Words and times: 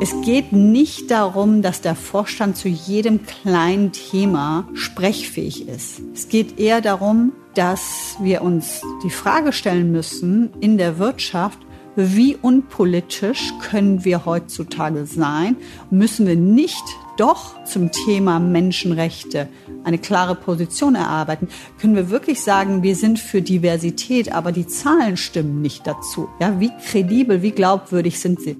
Es 0.00 0.20
geht 0.22 0.52
nicht 0.52 1.10
darum, 1.10 1.62
dass 1.62 1.80
der 1.80 1.94
Vorstand 1.94 2.56
zu 2.56 2.68
jedem 2.68 3.24
kleinen 3.24 3.92
Thema 3.92 4.68
sprechfähig 4.74 5.68
ist. 5.68 6.02
Es 6.12 6.28
geht 6.28 6.58
eher 6.58 6.80
darum, 6.80 7.32
dass 7.54 8.16
wir 8.20 8.42
uns 8.42 8.82
die 9.04 9.10
Frage 9.10 9.52
stellen 9.52 9.92
müssen 9.92 10.50
in 10.60 10.78
der 10.78 10.98
Wirtschaft, 10.98 11.58
wie 11.96 12.34
unpolitisch 12.34 13.52
können 13.60 14.04
wir 14.04 14.26
heutzutage 14.26 15.06
sein? 15.06 15.56
Müssen 15.90 16.26
wir 16.26 16.34
nicht 16.34 16.82
doch 17.16 17.64
zum 17.64 17.92
Thema 17.92 18.40
Menschenrechte 18.40 19.48
eine 19.84 19.98
klare 19.98 20.34
Position 20.34 20.96
erarbeiten? 20.96 21.48
Können 21.80 21.94
wir 21.94 22.10
wirklich 22.10 22.40
sagen, 22.40 22.82
wir 22.82 22.96
sind 22.96 23.20
für 23.20 23.42
Diversität, 23.42 24.32
aber 24.32 24.50
die 24.50 24.66
Zahlen 24.66 25.16
stimmen 25.16 25.62
nicht 25.62 25.86
dazu? 25.86 26.28
Ja, 26.40 26.58
wie 26.58 26.72
kredibel, 26.84 27.42
wie 27.42 27.52
glaubwürdig 27.52 28.18
sind 28.18 28.40
sie? 28.40 28.56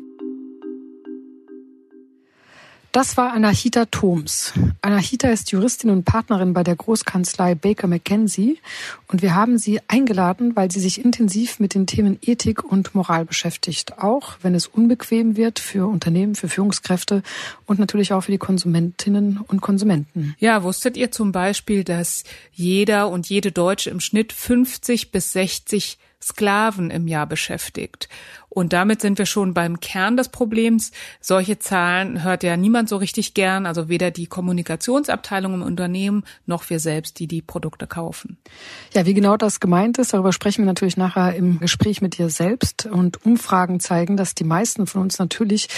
Das 2.94 3.16
war 3.16 3.32
Anahita 3.32 3.86
Thoms. 3.86 4.52
Anahita 4.80 5.28
ist 5.28 5.50
Juristin 5.50 5.90
und 5.90 6.04
Partnerin 6.04 6.52
bei 6.52 6.62
der 6.62 6.76
Großkanzlei 6.76 7.56
Baker 7.56 7.88
McKenzie 7.88 8.60
und 9.08 9.20
wir 9.20 9.34
haben 9.34 9.58
sie 9.58 9.80
eingeladen, 9.88 10.54
weil 10.54 10.70
sie 10.70 10.78
sich 10.78 11.04
intensiv 11.04 11.58
mit 11.58 11.74
den 11.74 11.88
Themen 11.88 12.20
Ethik 12.22 12.62
und 12.62 12.94
Moral 12.94 13.24
beschäftigt, 13.24 13.98
auch 13.98 14.36
wenn 14.42 14.54
es 14.54 14.68
unbequem 14.68 15.36
wird 15.36 15.58
für 15.58 15.88
Unternehmen, 15.88 16.36
für 16.36 16.48
Führungskräfte 16.48 17.24
und 17.66 17.80
natürlich 17.80 18.12
auch 18.12 18.20
für 18.20 18.30
die 18.30 18.38
Konsumentinnen 18.38 19.40
und 19.44 19.60
Konsumenten. 19.60 20.36
Ja, 20.38 20.62
wusstet 20.62 20.96
ihr 20.96 21.10
zum 21.10 21.32
Beispiel, 21.32 21.82
dass 21.82 22.22
jeder 22.52 23.08
und 23.08 23.28
jede 23.28 23.50
Deutsche 23.50 23.90
im 23.90 23.98
Schnitt 23.98 24.32
50 24.32 25.10
bis 25.10 25.32
60 25.32 25.98
Sklaven 26.24 26.90
im 26.90 27.06
Jahr 27.06 27.26
beschäftigt. 27.26 28.08
Und 28.54 28.72
damit 28.72 29.00
sind 29.00 29.18
wir 29.18 29.26
schon 29.26 29.52
beim 29.52 29.80
Kern 29.80 30.16
des 30.16 30.28
Problems. 30.28 30.92
Solche 31.20 31.58
Zahlen 31.58 32.22
hört 32.22 32.44
ja 32.44 32.56
niemand 32.56 32.88
so 32.88 32.96
richtig 32.96 33.34
gern, 33.34 33.66
also 33.66 33.88
weder 33.88 34.12
die 34.12 34.26
Kommunikationsabteilung 34.26 35.54
im 35.54 35.62
Unternehmen 35.62 36.22
noch 36.46 36.70
wir 36.70 36.78
selbst, 36.78 37.18
die 37.18 37.26
die 37.26 37.42
Produkte 37.42 37.88
kaufen. 37.88 38.38
Ja, 38.92 39.06
wie 39.06 39.14
genau 39.14 39.36
das 39.36 39.58
gemeint 39.58 39.98
ist, 39.98 40.14
darüber 40.14 40.32
sprechen 40.32 40.62
wir 40.62 40.66
natürlich 40.66 40.96
nachher 40.96 41.34
im 41.34 41.58
Gespräch 41.58 42.00
mit 42.00 42.16
dir 42.16 42.30
selbst. 42.30 42.86
Und 42.86 43.24
Umfragen 43.26 43.80
zeigen, 43.80 44.16
dass 44.16 44.36
die 44.36 44.44
meisten 44.44 44.86
von 44.86 45.02
uns 45.02 45.18
natürlich 45.18 45.68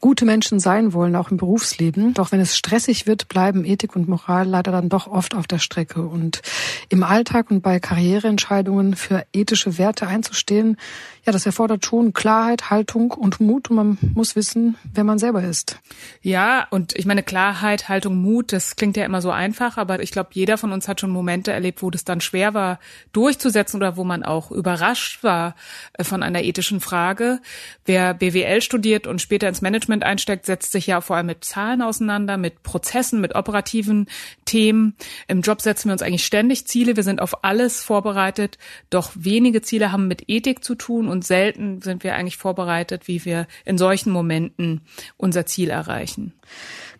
gute 0.00 0.26
Menschen 0.26 0.60
sein 0.60 0.92
wollen, 0.92 1.16
auch 1.16 1.30
im 1.30 1.38
Berufsleben. 1.38 2.12
Doch 2.12 2.32
wenn 2.32 2.40
es 2.40 2.56
stressig 2.56 3.06
wird, 3.06 3.28
bleiben 3.28 3.64
Ethik 3.64 3.96
und 3.96 4.08
Moral 4.08 4.46
leider 4.46 4.72
dann 4.72 4.90
doch 4.90 5.06
oft 5.06 5.34
auf 5.34 5.46
der 5.46 5.58
Strecke. 5.58 6.02
Und 6.02 6.42
im 6.90 7.02
Alltag 7.02 7.50
und 7.50 7.62
bei 7.62 7.80
Karriereentscheidungen 7.80 8.94
für 8.94 9.24
ethische 9.32 9.78
Werte 9.78 10.06
einzustehen, 10.06 10.76
ja, 11.24 11.32
das 11.32 11.46
erfordert 11.46 11.84
schon 11.84 12.12
Klarheit, 12.26 12.70
Haltung 12.70 13.12
und 13.12 13.38
Mut 13.38 13.70
und 13.70 13.76
man 13.76 13.98
muss 14.16 14.34
wissen, 14.34 14.74
wer 14.92 15.04
man 15.04 15.20
selber 15.20 15.44
ist. 15.44 15.78
Ja, 16.22 16.66
und 16.70 16.96
ich 16.96 17.06
meine, 17.06 17.22
Klarheit, 17.22 17.88
Haltung, 17.88 18.16
Mut, 18.16 18.52
das 18.52 18.74
klingt 18.74 18.96
ja 18.96 19.04
immer 19.04 19.22
so 19.22 19.30
einfach, 19.30 19.76
aber 19.76 20.02
ich 20.02 20.10
glaube, 20.10 20.30
jeder 20.32 20.58
von 20.58 20.72
uns 20.72 20.88
hat 20.88 21.00
schon 21.00 21.10
Momente 21.10 21.52
erlebt, 21.52 21.84
wo 21.84 21.90
das 21.90 22.02
dann 22.02 22.20
schwer 22.20 22.52
war, 22.52 22.80
durchzusetzen 23.12 23.76
oder 23.76 23.96
wo 23.96 24.02
man 24.02 24.24
auch 24.24 24.50
überrascht 24.50 25.22
war 25.22 25.54
äh, 25.92 26.02
von 26.02 26.24
einer 26.24 26.42
ethischen 26.42 26.80
Frage. 26.80 27.38
Wer 27.84 28.12
BWL 28.12 28.60
studiert 28.60 29.06
und 29.06 29.22
später 29.22 29.48
ins 29.48 29.62
Management 29.62 30.02
einsteigt, 30.02 30.46
setzt 30.46 30.72
sich 30.72 30.88
ja 30.88 31.00
vor 31.02 31.14
allem 31.14 31.26
mit 31.26 31.44
Zahlen 31.44 31.80
auseinander, 31.80 32.38
mit 32.38 32.64
Prozessen, 32.64 33.20
mit 33.20 33.36
operativen 33.36 34.08
Themen. 34.46 34.96
Im 35.28 35.42
Job 35.42 35.62
setzen 35.62 35.90
wir 35.90 35.92
uns 35.92 36.02
eigentlich 36.02 36.26
ständig 36.26 36.66
Ziele, 36.66 36.96
wir 36.96 37.04
sind 37.04 37.22
auf 37.22 37.44
alles 37.44 37.84
vorbereitet, 37.84 38.58
doch 38.90 39.12
wenige 39.14 39.62
Ziele 39.62 39.92
haben 39.92 40.08
mit 40.08 40.24
Ethik 40.28 40.64
zu 40.64 40.74
tun 40.74 41.06
und 41.06 41.24
selten 41.24 41.82
sind 41.82 42.02
wir 42.02 42.15
eigentlich 42.16 42.36
vorbereitet, 42.36 43.08
wie 43.08 43.24
wir 43.24 43.46
in 43.64 43.78
solchen 43.78 44.10
Momenten 44.10 44.80
unser 45.16 45.46
Ziel 45.46 45.70
erreichen. 45.70 46.32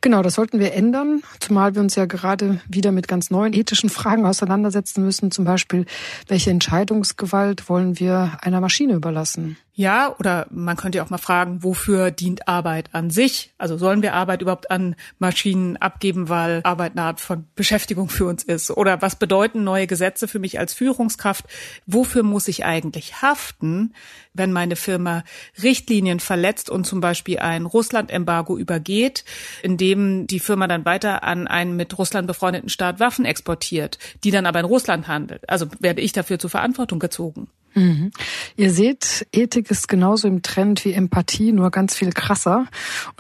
Genau, 0.01 0.23
das 0.23 0.35
sollten 0.35 0.61
wir 0.61 0.75
ändern, 0.75 1.23
zumal 1.41 1.75
wir 1.75 1.83
uns 1.83 1.95
ja 1.95 2.05
gerade 2.05 2.61
wieder 2.69 2.93
mit 2.93 3.09
ganz 3.09 3.31
neuen 3.31 3.55
ethischen 3.55 3.91
Fragen 3.91 4.27
auseinandersetzen 4.27 5.05
müssen. 5.05 5.31
Zum 5.31 5.45
Beispiel, 5.45 5.87
welche 6.29 6.51
Entscheidungsgewalt 6.51 7.69
wollen 7.69 7.99
wir 7.99 8.39
einer 8.43 8.61
Maschine 8.61 8.95
überlassen? 8.95 9.57
Ja, 9.79 10.17
oder 10.19 10.47
man 10.51 10.79
könnte 10.79 11.03
auch 11.03 11.11
mal 11.11 11.19
fragen, 11.19 11.63
wofür 11.63 12.11
dient 12.11 12.49
Arbeit 12.49 12.89
an 12.95 13.11
sich? 13.11 13.53
Also 13.59 13.77
sollen 13.77 14.01
wir 14.01 14.15
Arbeit 14.15 14.41
überhaupt 14.41 14.71
an 14.71 14.97
Maschinen 15.19 15.77
abgeben, 15.77 16.31
weil 16.31 16.63
Arbeit 16.65 16.93
eine 16.93 17.03
Art 17.03 17.21
von 17.21 17.45
Beschäftigung 17.55 18.09
für 18.09 18.25
uns 18.25 18.43
ist? 18.43 18.71
Oder 18.71 19.03
was 19.03 19.17
bedeuten 19.17 19.65
neue 19.65 19.87
Gesetze 19.87 20.29
für 20.29 20.39
mich 20.39 20.59
als 20.59 20.73
Führungskraft? 20.73 21.45
Wofür 21.85 22.23
muss 22.23 22.49
ich 22.49 22.65
eigentlich 22.65 23.21
haften, 23.21 23.93
wenn 24.33 24.51
meine 24.51 24.77
Firma 24.77 25.25
Richtlinien 25.63 26.21
verletzt 26.21 26.71
und 26.71 26.87
zum 26.87 27.03
Beispiel 27.03 27.41
ein 27.41 27.67
Russland-Embargo 27.67 28.57
übergeht, 28.57 29.27
indem 29.63 30.27
die 30.27 30.41
Firma 30.41 30.69
dann 30.69 30.87
weiter 30.87 31.23
an 31.23 31.47
einen 31.47 31.77
mit 31.77 31.99
Russland 31.99 32.27
befreundeten 32.27 32.71
Staat 32.71 32.99
Waffen 32.99 33.27
exportiert, 33.27 33.99
die 34.25 34.31
dann 34.31 34.47
aber 34.47 34.61
in 34.61 34.65
Russland 34.67 35.07
handelt? 35.07 35.47
Also 35.51 35.67
werde 35.81 36.01
ich 36.01 36.13
dafür 36.13 36.39
zur 36.39 36.49
Verantwortung 36.49 36.99
gezogen? 36.99 37.49
Mhm. 37.77 38.11
Ihr 38.57 38.71
seht, 38.73 39.27
Ethik 39.33 39.71
ist 39.71 39.87
genauso 39.87 40.27
im 40.29 40.41
Trend 40.41 40.85
wie 40.87 40.95
Empathie, 40.95 41.53
nur 41.53 41.71
ganz 41.71 41.95
viel 41.95 42.11
krasser. 42.11 42.67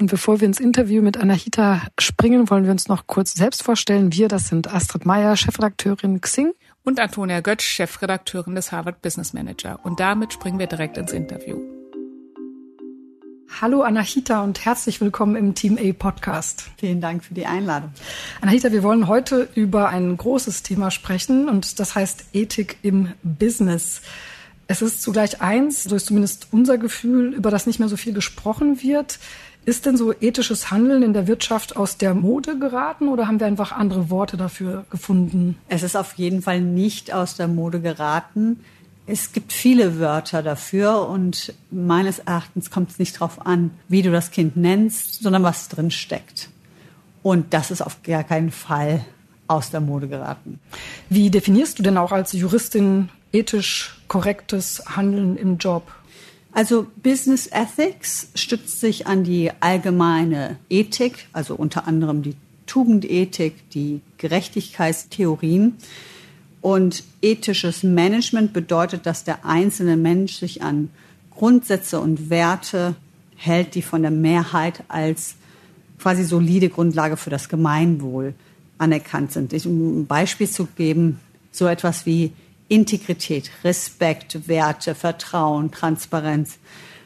Und 0.01 0.11
bevor 0.11 0.41
wir 0.41 0.47
ins 0.49 0.61
Interview 0.61 1.03
mit 1.03 1.19
Anahita 1.19 1.83
springen, 2.01 2.49
wollen 2.49 2.65
wir 2.65 2.71
uns 2.71 2.89
noch 2.89 3.07
kurz 3.07 3.35
selbst 3.35 3.63
vorstellen. 3.63 4.15
Wir, 4.15 4.29
das 4.29 4.49
sind 4.49 4.73
Astrid 4.73 5.05
Meyer, 5.05 5.37
Chefredakteurin 5.37 6.23
Xing. 6.23 6.53
Und 6.85 6.99
Antonia 7.01 7.41
Götsch, 7.41 7.67
Chefredakteurin 7.67 8.55
des 8.55 8.73
Harvard 8.73 9.03
Business 9.03 9.35
Manager. 9.35 9.79
Und 9.83 10.01
damit 10.01 10.33
springen 10.33 10.59
wir 10.59 10.67
direkt 10.67 10.97
ins 10.97 11.13
Interview. 11.13 11.61
Hallo 13.61 13.83
Anahita 13.83 14.43
und 14.43 14.65
herzlich 14.65 15.01
willkommen 15.01 15.37
im 15.37 15.55
Team 15.55 15.79
A 15.79 15.93
Podcast. 15.93 16.71
Vielen 16.79 17.01
Dank 17.01 17.25
für 17.25 17.35
die 17.35 17.47
Einladung. 17.47 17.91
Anahita, 18.41 18.73
wir 18.73 18.83
wollen 18.83 19.07
heute 19.07 19.49
über 19.55 19.91
ein 19.91 20.17
großes 20.17 20.63
Thema 20.63 20.91
sprechen 20.91 21.49
und 21.49 21.79
das 21.79 21.95
heißt 21.95 22.35
Ethik 22.35 22.79
im 22.83 23.13
Business. 23.23 24.01
Es 24.69 24.83
ist 24.83 25.03
zugleich 25.03 25.41
eins, 25.41 25.85
so 25.85 25.95
ist 25.95 26.07
zumindest 26.07 26.49
unser 26.51 26.77
Gefühl, 26.79 27.35
über 27.35 27.51
das 27.51 27.67
nicht 27.67 27.79
mehr 27.79 27.89
so 27.89 27.97
viel 27.97 28.13
gesprochen 28.13 28.83
wird. 28.83 29.19
Ist 29.65 29.87
denn 29.87 29.97
so 29.97 30.13
ethisches 30.13 30.71
Handeln 30.71 31.03
in 31.03 31.13
der 31.13 31.27
Wirtschaft 31.27 31.77
aus 31.77 31.99
der 31.99 32.15
Mode 32.15 32.59
geraten 32.59 33.09
oder 33.09 33.27
haben 33.27 33.41
wir 33.41 33.47
einfach 33.47 33.73
andere 33.73 34.11
Worte 34.11 34.37
dafür 34.37 34.85
gefunden? 34.91 35.57
Es 35.69 35.83
ist 35.83 35.97
auf 35.97 36.15
jeden 36.15 36.43
Fall 36.43 36.61
nicht 36.61 37.13
aus 37.13 37.37
der 37.37 37.49
Mode 37.49 37.81
geraten. 37.81 38.61
Es 39.07 39.33
gibt 39.33 39.53
viele 39.53 40.01
Wörter 40.01 40.43
dafür 40.43 41.09
und 41.09 41.53
meines 41.71 42.21
Erachtens 42.21 42.71
kommt 42.71 42.91
es 42.91 42.99
nicht 42.99 43.17
darauf 43.17 43.47
an, 43.47 43.71
wie 43.89 44.03
du 44.03 44.11
das 44.11 44.31
Kind 44.31 44.57
nennst, 44.57 45.23
sondern 45.23 45.43
was 45.45 45.69
drin 45.69 45.91
steckt. 45.93 46.49
Und 47.23 47.53
das 47.53 47.71
ist 47.71 47.83
auf 47.83 48.03
gar 48.03 48.25
keinen 48.25 48.51
Fall 48.51 49.05
aus 49.49 49.71
der 49.71 49.81
Mode 49.81 50.09
geraten. 50.09 50.61
Wie 51.09 51.31
definierst 51.31 51.79
du 51.79 51.83
denn 51.83 51.99
auch 51.99 52.13
als 52.13 52.33
Juristin 52.33 53.09
ethisch 53.33 54.01
korrektes 54.09 54.83
Handeln 54.97 55.37
im 55.37 55.59
Job? 55.59 55.93
Also 56.53 56.87
Business 57.03 57.49
Ethics 57.49 58.29
stützt 58.35 58.81
sich 58.81 59.07
an 59.07 59.25
die 59.25 59.51
allgemeine 59.61 60.57
Ethik, 60.71 61.27
also 61.33 61.55
unter 61.55 61.87
anderem 61.87 62.23
die 62.23 62.35
Tugendethik, 62.67 63.69
die 63.71 64.01
Gerechtigkeitstheorien. 64.17 65.77
Und 66.63 67.05
ethisches 67.21 67.83
Management 67.83 68.53
bedeutet, 68.53 69.07
dass 69.07 69.23
der 69.23 69.45
einzelne 69.45 69.97
Mensch 69.97 70.37
sich 70.37 70.63
an 70.63 70.91
Grundsätze 71.31 72.01
und 72.01 72.31
Werte 72.31 72.97
hält, 73.37 73.75
die 73.75 73.83
von 73.83 74.03
der 74.03 74.11
Mehrheit 74.11 74.83
als 74.89 75.35
quasi 75.99 76.25
solide 76.25 76.69
Grundlage 76.69 77.17
für 77.17 77.31
das 77.31 77.49
Gemeinwohl 77.49 78.35
anerkannt 78.79 79.33
sind. 79.33 79.53
Um 79.67 80.01
ein 80.01 80.07
Beispiel 80.07 80.49
zu 80.49 80.67
geben, 80.77 81.21
so 81.53 81.67
etwas 81.67 82.07
wie 82.07 82.33
Integrität, 82.69 83.51
Respekt, 83.65 84.49
Werte, 84.49 84.95
Vertrauen, 84.95 85.71
Transparenz, 85.71 86.59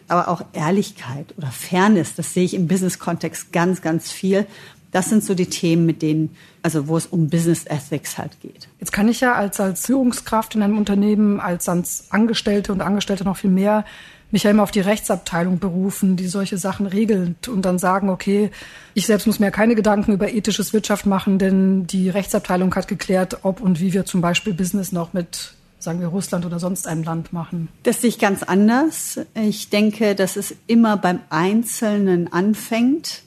aber 0.09 0.28
auch 0.28 0.43
Ehrlichkeit 0.53 1.35
oder 1.37 1.49
Fairness. 1.49 2.14
Das 2.14 2.35
sehe 2.35 2.44
ich 2.44 2.55
im 2.55 2.67
Business-Kontext 2.67 3.52
ganz, 3.52 3.82
ganz 3.82 4.11
viel. 4.11 4.46
Das 4.92 5.08
sind 5.08 5.25
so 5.25 5.34
die 5.34 5.46
Themen, 5.46 5.87
mit 5.87 6.02
denen, 6.02 6.37
also 6.62 6.88
wo 6.88 6.96
es 6.96 7.06
um 7.06 7.28
Business 7.28 7.64
Ethics 7.66 8.19
halt 8.19 8.40
geht. 8.40 8.69
Jetzt 8.81 8.92
kann 8.92 9.08
ich 9.08 9.20
ja 9.20 9.34
als, 9.34 9.60
als 9.60 9.87
Führungskraft 9.87 10.54
in 10.54 10.62
einem 10.62 10.78
Unternehmen, 10.78 11.40
als, 11.40 11.69
als 11.69 12.06
Angestellte 12.10 12.72
und 12.72 12.81
Angestellte 12.81 13.25
noch 13.25 13.37
viel 13.37 13.50
mehr 13.50 13.84
mich 14.32 14.44
ja 14.44 14.50
immer 14.50 14.62
auf 14.62 14.70
die 14.70 14.81
Rechtsabteilung 14.81 15.58
berufen, 15.58 16.16
die 16.16 16.28
solche 16.28 16.58
Sachen 16.58 16.87
regelt 16.87 17.48
und 17.48 17.62
dann 17.62 17.78
sagen, 17.78 18.10
okay, 18.10 18.50
ich 18.94 19.06
selbst 19.06 19.26
muss 19.26 19.40
mir 19.40 19.50
keine 19.50 19.75
Gedanken 19.75 20.12
über 20.12 20.32
ethisches 20.32 20.72
Wirtschaft 20.72 21.06
machen, 21.06 21.38
denn 21.38 21.87
die 21.87 22.10
Rechtsabteilung 22.10 22.75
hat 22.75 22.88
geklärt, 22.88 23.38
ob 23.42 23.60
und 23.60 23.81
wie 23.81 23.92
wir 23.92 24.04
zum 24.04 24.20
Beispiel 24.20 24.54
Business 24.54 24.92
noch 24.92 25.12
mit 25.12 25.54
sagen 25.78 26.00
wir 26.00 26.08
Russland 26.08 26.44
oder 26.44 26.58
sonst 26.58 26.87
einem 26.87 27.02
Land 27.04 27.32
machen? 27.32 27.69
Das 27.84 28.02
sehe 28.02 28.08
ich 28.08 28.19
ganz 28.19 28.42
anders. 28.42 29.19
Ich 29.34 29.70
denke, 29.70 30.14
dass 30.14 30.37
es 30.37 30.54
immer 30.66 30.98
beim 30.98 31.20
Einzelnen 31.31 32.31
anfängt. 32.31 33.22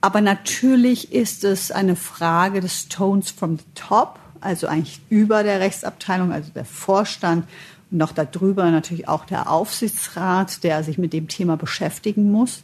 Aber 0.00 0.20
natürlich 0.20 1.12
ist 1.12 1.44
es 1.44 1.70
eine 1.72 1.96
Frage 1.96 2.60
des 2.60 2.88
Tones 2.88 3.30
from 3.30 3.58
the 3.58 3.64
top, 3.74 4.18
also 4.40 4.68
eigentlich 4.68 5.00
über 5.08 5.42
der 5.42 5.60
Rechtsabteilung, 5.60 6.32
also 6.32 6.50
der 6.52 6.64
Vorstand 6.64 7.46
und 7.90 7.98
noch 7.98 8.12
darüber 8.12 8.70
natürlich 8.70 9.08
auch 9.08 9.24
der 9.24 9.50
Aufsichtsrat, 9.50 10.62
der 10.62 10.84
sich 10.84 10.98
mit 10.98 11.12
dem 11.12 11.26
Thema 11.26 11.56
beschäftigen 11.56 12.30
muss. 12.30 12.62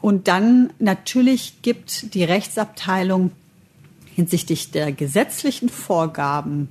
Und 0.00 0.28
dann 0.28 0.72
natürlich 0.78 1.62
gibt 1.62 2.14
die 2.14 2.24
Rechtsabteilung 2.24 3.32
hinsichtlich 4.14 4.70
der 4.70 4.92
gesetzlichen 4.92 5.68
Vorgaben 5.68 6.68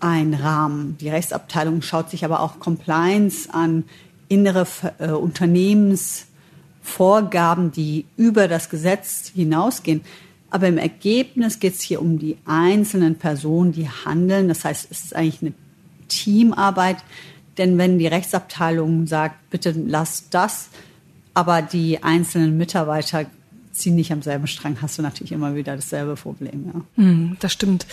einen 0.00 0.34
Rahmen. 0.34 0.96
Die 0.98 1.08
Rechtsabteilung 1.08 1.80
schaut 1.82 2.10
sich 2.10 2.24
aber 2.24 2.40
auch 2.40 2.58
Compliance 2.58 3.48
an, 3.52 3.84
innere 4.28 4.66
äh, 4.98 5.10
Unternehmensvorgaben, 6.82 7.72
die 7.72 8.06
über 8.16 8.48
das 8.48 8.68
Gesetz 8.68 9.32
hinausgehen. 9.34 10.02
Aber 10.50 10.68
im 10.68 10.78
Ergebnis 10.78 11.60
geht 11.60 11.74
es 11.74 11.80
hier 11.80 12.02
um 12.02 12.18
die 12.18 12.36
einzelnen 12.44 13.16
Personen, 13.16 13.72
die 13.72 13.88
handeln. 13.88 14.48
Das 14.48 14.64
heißt, 14.64 14.88
es 14.90 15.04
ist 15.04 15.16
eigentlich 15.16 15.42
eine 15.42 15.54
Teamarbeit. 16.08 16.98
Denn 17.58 17.78
wenn 17.78 17.98
die 17.98 18.06
Rechtsabteilung 18.06 19.06
sagt, 19.06 19.50
bitte 19.50 19.74
lass 19.86 20.28
das, 20.30 20.68
aber 21.34 21.62
die 21.62 22.02
einzelnen 22.02 22.58
Mitarbeiter 22.58 23.26
ziehen 23.72 23.94
nicht 23.94 24.12
am 24.12 24.22
selben 24.22 24.46
Strang, 24.46 24.80
hast 24.80 24.98
du 24.98 25.02
natürlich 25.02 25.32
immer 25.32 25.54
wieder 25.54 25.74
dasselbe 25.74 26.14
Problem. 26.14 26.72
Ja. 26.96 27.02
Mm, 27.02 27.36
das 27.40 27.52
stimmt. 27.52 27.86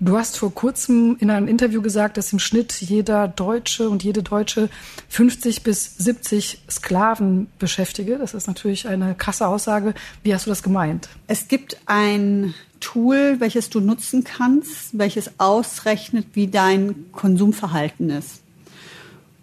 Du 0.00 0.16
hast 0.16 0.36
vor 0.36 0.52
kurzem 0.52 1.16
in 1.20 1.30
einem 1.30 1.48
Interview 1.48 1.80
gesagt, 1.80 2.16
dass 2.16 2.32
im 2.32 2.38
Schnitt 2.38 2.80
jeder 2.80 3.28
Deutsche 3.28 3.88
und 3.88 4.02
jede 4.02 4.22
Deutsche 4.22 4.68
50 5.08 5.62
bis 5.62 5.96
70 5.96 6.62
Sklaven 6.68 7.46
beschäftige. 7.58 8.18
Das 8.18 8.34
ist 8.34 8.46
natürlich 8.46 8.88
eine 8.88 9.14
krasse 9.14 9.46
Aussage. 9.46 9.94
Wie 10.22 10.34
hast 10.34 10.46
du 10.46 10.50
das 10.50 10.62
gemeint? 10.62 11.08
Es 11.28 11.48
gibt 11.48 11.76
ein 11.86 12.54
Tool, 12.80 13.36
welches 13.38 13.70
du 13.70 13.80
nutzen 13.80 14.24
kannst, 14.24 14.98
welches 14.98 15.38
ausrechnet, 15.38 16.26
wie 16.34 16.48
dein 16.48 17.06
Konsumverhalten 17.12 18.10
ist. 18.10 18.41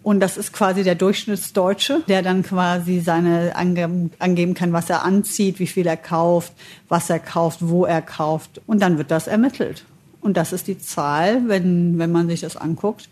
Und 0.02 0.20
das 0.20 0.38
ist 0.38 0.52
quasi 0.52 0.82
der 0.82 0.94
Durchschnittsdeutsche, 0.94 2.02
der 2.08 2.22
dann 2.22 2.42
quasi 2.42 3.00
seine 3.00 3.54
ange 3.54 4.10
angeben 4.18 4.54
kann, 4.54 4.72
was 4.72 4.88
er 4.88 5.04
anzieht, 5.04 5.58
wie 5.58 5.66
viel 5.66 5.86
er 5.86 5.98
kauft, 5.98 6.54
was 6.88 7.10
er 7.10 7.18
kauft, 7.18 7.58
wo 7.60 7.84
er 7.84 8.00
kauft. 8.00 8.62
Und 8.66 8.80
dann 8.80 8.96
wird 8.96 9.10
das 9.10 9.26
ermittelt. 9.26 9.84
Und 10.22 10.36
das 10.36 10.52
ist 10.52 10.68
die 10.68 10.78
Zahl, 10.78 11.48
wenn, 11.48 11.98
wenn 11.98 12.12
man 12.12 12.28
sich 12.28 12.40
das 12.40 12.56
anguckt, 12.56 13.08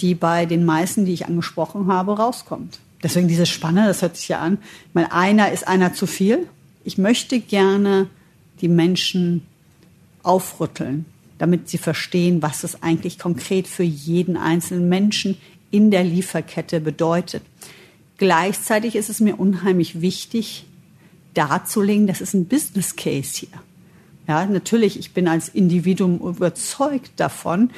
die 0.00 0.14
bei 0.14 0.46
den 0.46 0.64
meisten, 0.64 1.04
die 1.04 1.12
ich 1.12 1.26
angesprochen 1.26 1.88
habe, 1.88 2.16
rauskommt. 2.16 2.78
Deswegen 3.02 3.28
diese 3.28 3.46
Spanne, 3.46 3.86
das 3.86 4.02
hört 4.02 4.16
sich 4.16 4.28
ja 4.28 4.38
an. 4.38 4.58
Ich 4.88 4.94
meine, 4.94 5.12
einer 5.12 5.52
ist 5.52 5.66
einer 5.66 5.92
zu 5.92 6.06
viel. 6.06 6.46
Ich 6.84 6.98
möchte 6.98 7.40
gerne 7.40 8.08
die 8.60 8.68
Menschen 8.68 9.42
aufrütteln, 10.22 11.04
damit 11.38 11.68
sie 11.68 11.78
verstehen, 11.78 12.42
was 12.42 12.64
es 12.64 12.82
eigentlich 12.82 13.18
konkret 13.18 13.68
für 13.68 13.84
jeden 13.84 14.36
einzelnen 14.36 14.88
Menschen 14.88 15.36
in 15.70 15.90
der 15.90 16.04
Lieferkette 16.04 16.80
bedeutet. 16.80 17.42
Gleichzeitig 18.16 18.96
ist 18.96 19.10
es 19.10 19.20
mir 19.20 19.38
unheimlich 19.38 20.00
wichtig, 20.00 20.66
darzulegen, 21.34 22.06
das 22.06 22.20
ist 22.20 22.34
ein 22.34 22.46
Business 22.46 22.96
Case 22.96 23.36
hier. 23.36 23.48
Ja, 24.26 24.44
natürlich, 24.44 24.98
ich 24.98 25.12
bin 25.12 25.28
als 25.28 25.48
Individuum 25.48 26.18
überzeugt 26.18 27.12
davon, 27.16 27.70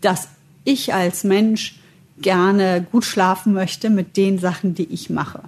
dass 0.00 0.28
ich 0.64 0.94
als 0.94 1.24
Mensch 1.24 1.80
gerne 2.20 2.86
gut 2.92 3.04
schlafen 3.04 3.52
möchte 3.52 3.90
mit 3.90 4.16
den 4.16 4.38
Sachen, 4.38 4.74
die 4.74 4.92
ich 4.92 5.10
mache. 5.10 5.42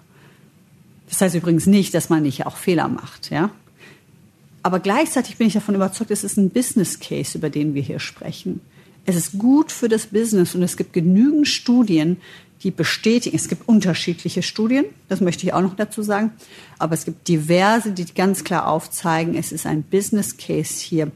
Das 1.08 1.20
heißt 1.20 1.34
übrigens 1.34 1.66
nicht, 1.66 1.92
dass 1.94 2.08
man 2.08 2.22
nicht 2.22 2.46
auch 2.46 2.56
Fehler 2.56 2.88
macht, 2.88 3.31
ja. 3.31 3.50
Aber 4.62 4.81
gleichzeitig 4.81 5.37
bin 5.37 5.46
ich 5.46 5.54
davon 5.54 5.75
überzeugt, 5.75 6.10
es 6.10 6.25
ist 6.25 6.37
ein 6.37 6.50
Business 6.50 7.00
Case, 7.00 7.37
über 7.37 7.50
den 7.50 7.75
wir 7.75 7.82
hier 7.82 7.98
sprechen. 7.98 8.60
Es 9.10 9.16
ist 9.16 9.38
gut 9.40 9.72
für 9.72 9.88
das 9.88 10.06
Business 10.06 10.54
und 10.54 10.62
es 10.62 10.76
gibt 10.76 10.92
genügend 10.92 11.48
Studien, 11.48 12.18
die 12.62 12.70
bestätigen, 12.70 13.34
es 13.34 13.48
gibt 13.48 13.68
unterschiedliche 13.68 14.40
Studien, 14.40 14.84
das 15.08 15.20
möchte 15.20 15.44
ich 15.44 15.52
auch 15.52 15.62
noch 15.62 15.74
dazu 15.74 16.02
sagen, 16.02 16.30
aber 16.78 16.94
es 16.94 17.06
gibt 17.06 17.26
diverse, 17.26 17.90
die 17.90 18.04
ganz 18.14 18.44
klar 18.44 18.68
aufzeigen, 18.68 19.34
es 19.34 19.50
ist 19.50 19.66
ein 19.66 19.82
Business 19.82 20.36
Case 20.36 20.74
hier, 20.80 21.10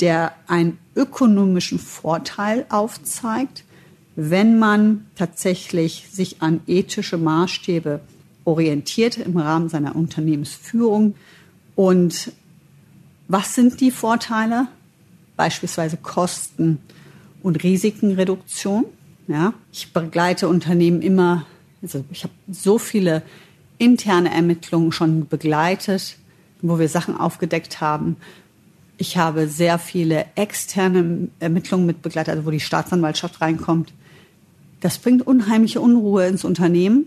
der 0.00 0.32
einen 0.48 0.78
ökonomischen 0.96 1.78
Vorteil 1.78 2.66
aufzeigt, 2.68 3.62
wenn 4.16 4.58
man 4.58 5.06
tatsächlich 5.14 6.08
sich 6.10 6.42
an 6.42 6.58
ethische 6.66 7.16
Maßstäbe 7.16 8.00
orientiert 8.44 9.18
im 9.18 9.36
Rahmen 9.36 9.68
seiner 9.68 9.94
Unternehmensführung. 9.94 11.14
Und 11.76 12.32
was 13.28 13.54
sind 13.54 13.80
die 13.80 13.92
Vorteile? 13.92 14.66
Beispielsweise 15.36 15.96
Kosten, 15.96 16.80
und 17.42 17.62
Risikenreduktion. 17.62 18.86
Ja, 19.28 19.54
ich 19.72 19.92
begleite 19.92 20.48
Unternehmen 20.48 21.02
immer, 21.02 21.46
also 21.82 22.04
ich 22.10 22.24
habe 22.24 22.32
so 22.50 22.78
viele 22.78 23.22
interne 23.78 24.32
Ermittlungen 24.32 24.92
schon 24.92 25.28
begleitet, 25.28 26.16
wo 26.62 26.78
wir 26.78 26.88
Sachen 26.88 27.16
aufgedeckt 27.16 27.80
haben. 27.80 28.16
Ich 28.98 29.16
habe 29.16 29.48
sehr 29.48 29.78
viele 29.78 30.26
externe 30.34 31.28
Ermittlungen 31.38 31.86
mit 31.86 32.02
begleitet, 32.02 32.34
also 32.34 32.46
wo 32.46 32.50
die 32.50 32.60
Staatsanwaltschaft 32.60 33.40
reinkommt. 33.40 33.92
Das 34.80 34.98
bringt 34.98 35.26
unheimliche 35.26 35.80
Unruhe 35.80 36.26
ins 36.26 36.44
Unternehmen. 36.44 37.06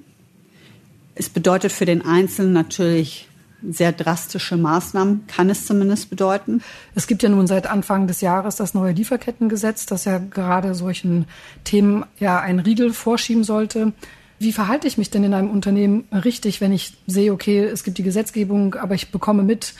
Es 1.16 1.30
bedeutet 1.30 1.72
für 1.72 1.86
den 1.86 2.04
Einzelnen 2.04 2.54
natürlich 2.54 3.28
sehr 3.70 3.92
drastische 3.92 4.58
Maßnahmen, 4.58 5.28
kann 5.28 5.50
es 5.50 5.66
zumindest 5.66 6.10
bedeuten. 6.10 6.62
Es 6.96 7.08
gibt 7.08 7.24
ja 7.24 7.30
nun 7.30 7.48
seit 7.48 7.68
Anfang 7.68 8.08
des 8.08 8.22
Jahres 8.22 8.56
das 8.56 8.74
neue 8.74 8.94
Lieferkettengesetz, 8.94 9.86
das 9.86 10.06
ja 10.06 10.18
gerade 10.18 10.76
solchen 10.76 11.26
Themen 11.64 12.06
ja 12.20 12.40
einen 12.40 12.60
Riegel 12.60 12.94
vorschieben 12.94 13.44
sollte. 13.44 13.94
Wie 14.40 14.52
verhalte 14.52 14.88
ich 14.88 14.98
mich 14.98 15.10
denn 15.10 15.24
in 15.24 15.34
einem 15.34 15.50
Unternehmen 15.50 16.06
richtig, 16.12 16.60
wenn 16.60 16.74
ich 16.74 16.98
sehe, 17.08 17.32
okay, 17.32 17.64
es 17.64 17.84
gibt 17.84 17.98
die 17.98 18.04
Gesetzgebung, 18.04 18.76
aber 18.76 18.96
ich 18.96 19.12
bekomme 19.12 19.44
mit, 19.44 19.74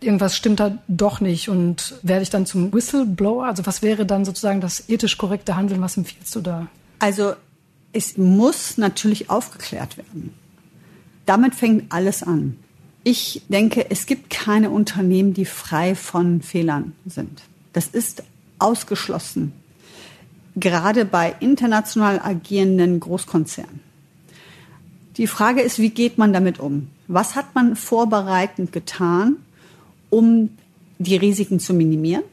irgendwas 0.00 0.36
stimmt 0.36 0.60
da 0.60 0.78
doch 0.86 1.20
nicht 1.20 1.48
und 1.48 1.94
werde 2.02 2.22
ich 2.22 2.30
dann 2.30 2.46
zum 2.46 2.72
Whistleblower? 2.72 3.46
Also 3.46 3.66
was 3.66 3.82
wäre 3.82 4.06
dann 4.06 4.24
sozusagen 4.24 4.60
das 4.60 4.88
ethisch 4.88 5.18
korrekte 5.18 5.56
Handeln? 5.56 5.80
Was 5.80 5.96
empfiehlst 5.96 6.34
du 6.36 6.40
da? 6.40 6.68
Also 6.98 7.34
es 7.92 8.16
muss 8.16 8.78
natürlich 8.78 9.30
aufgeklärt 9.30 9.96
werden. 9.96 10.34
Damit 11.26 11.54
fängt 11.54 11.90
alles 11.92 12.22
an. 12.22 12.56
Ich 13.04 13.42
denke, 13.48 13.90
es 13.90 14.06
gibt 14.06 14.30
keine 14.30 14.70
Unternehmen, 14.70 15.34
die 15.34 15.44
frei 15.44 15.94
von 15.94 16.40
Fehlern 16.40 16.92
sind. 17.04 17.42
Das 17.74 17.86
ist 17.86 18.22
ausgeschlossen. 18.58 19.52
Gerade 20.56 21.04
bei 21.04 21.34
international 21.40 22.18
agierenden 22.20 23.00
Großkonzernen. 23.00 23.80
Die 25.18 25.26
Frage 25.26 25.60
ist, 25.60 25.78
wie 25.78 25.90
geht 25.90 26.16
man 26.16 26.32
damit 26.32 26.58
um? 26.58 26.88
Was 27.06 27.36
hat 27.36 27.54
man 27.54 27.76
vorbereitend 27.76 28.72
getan, 28.72 29.36
um 30.08 30.50
die 30.98 31.16
Risiken 31.16 31.60
zu 31.60 31.74
minimieren? 31.74 32.24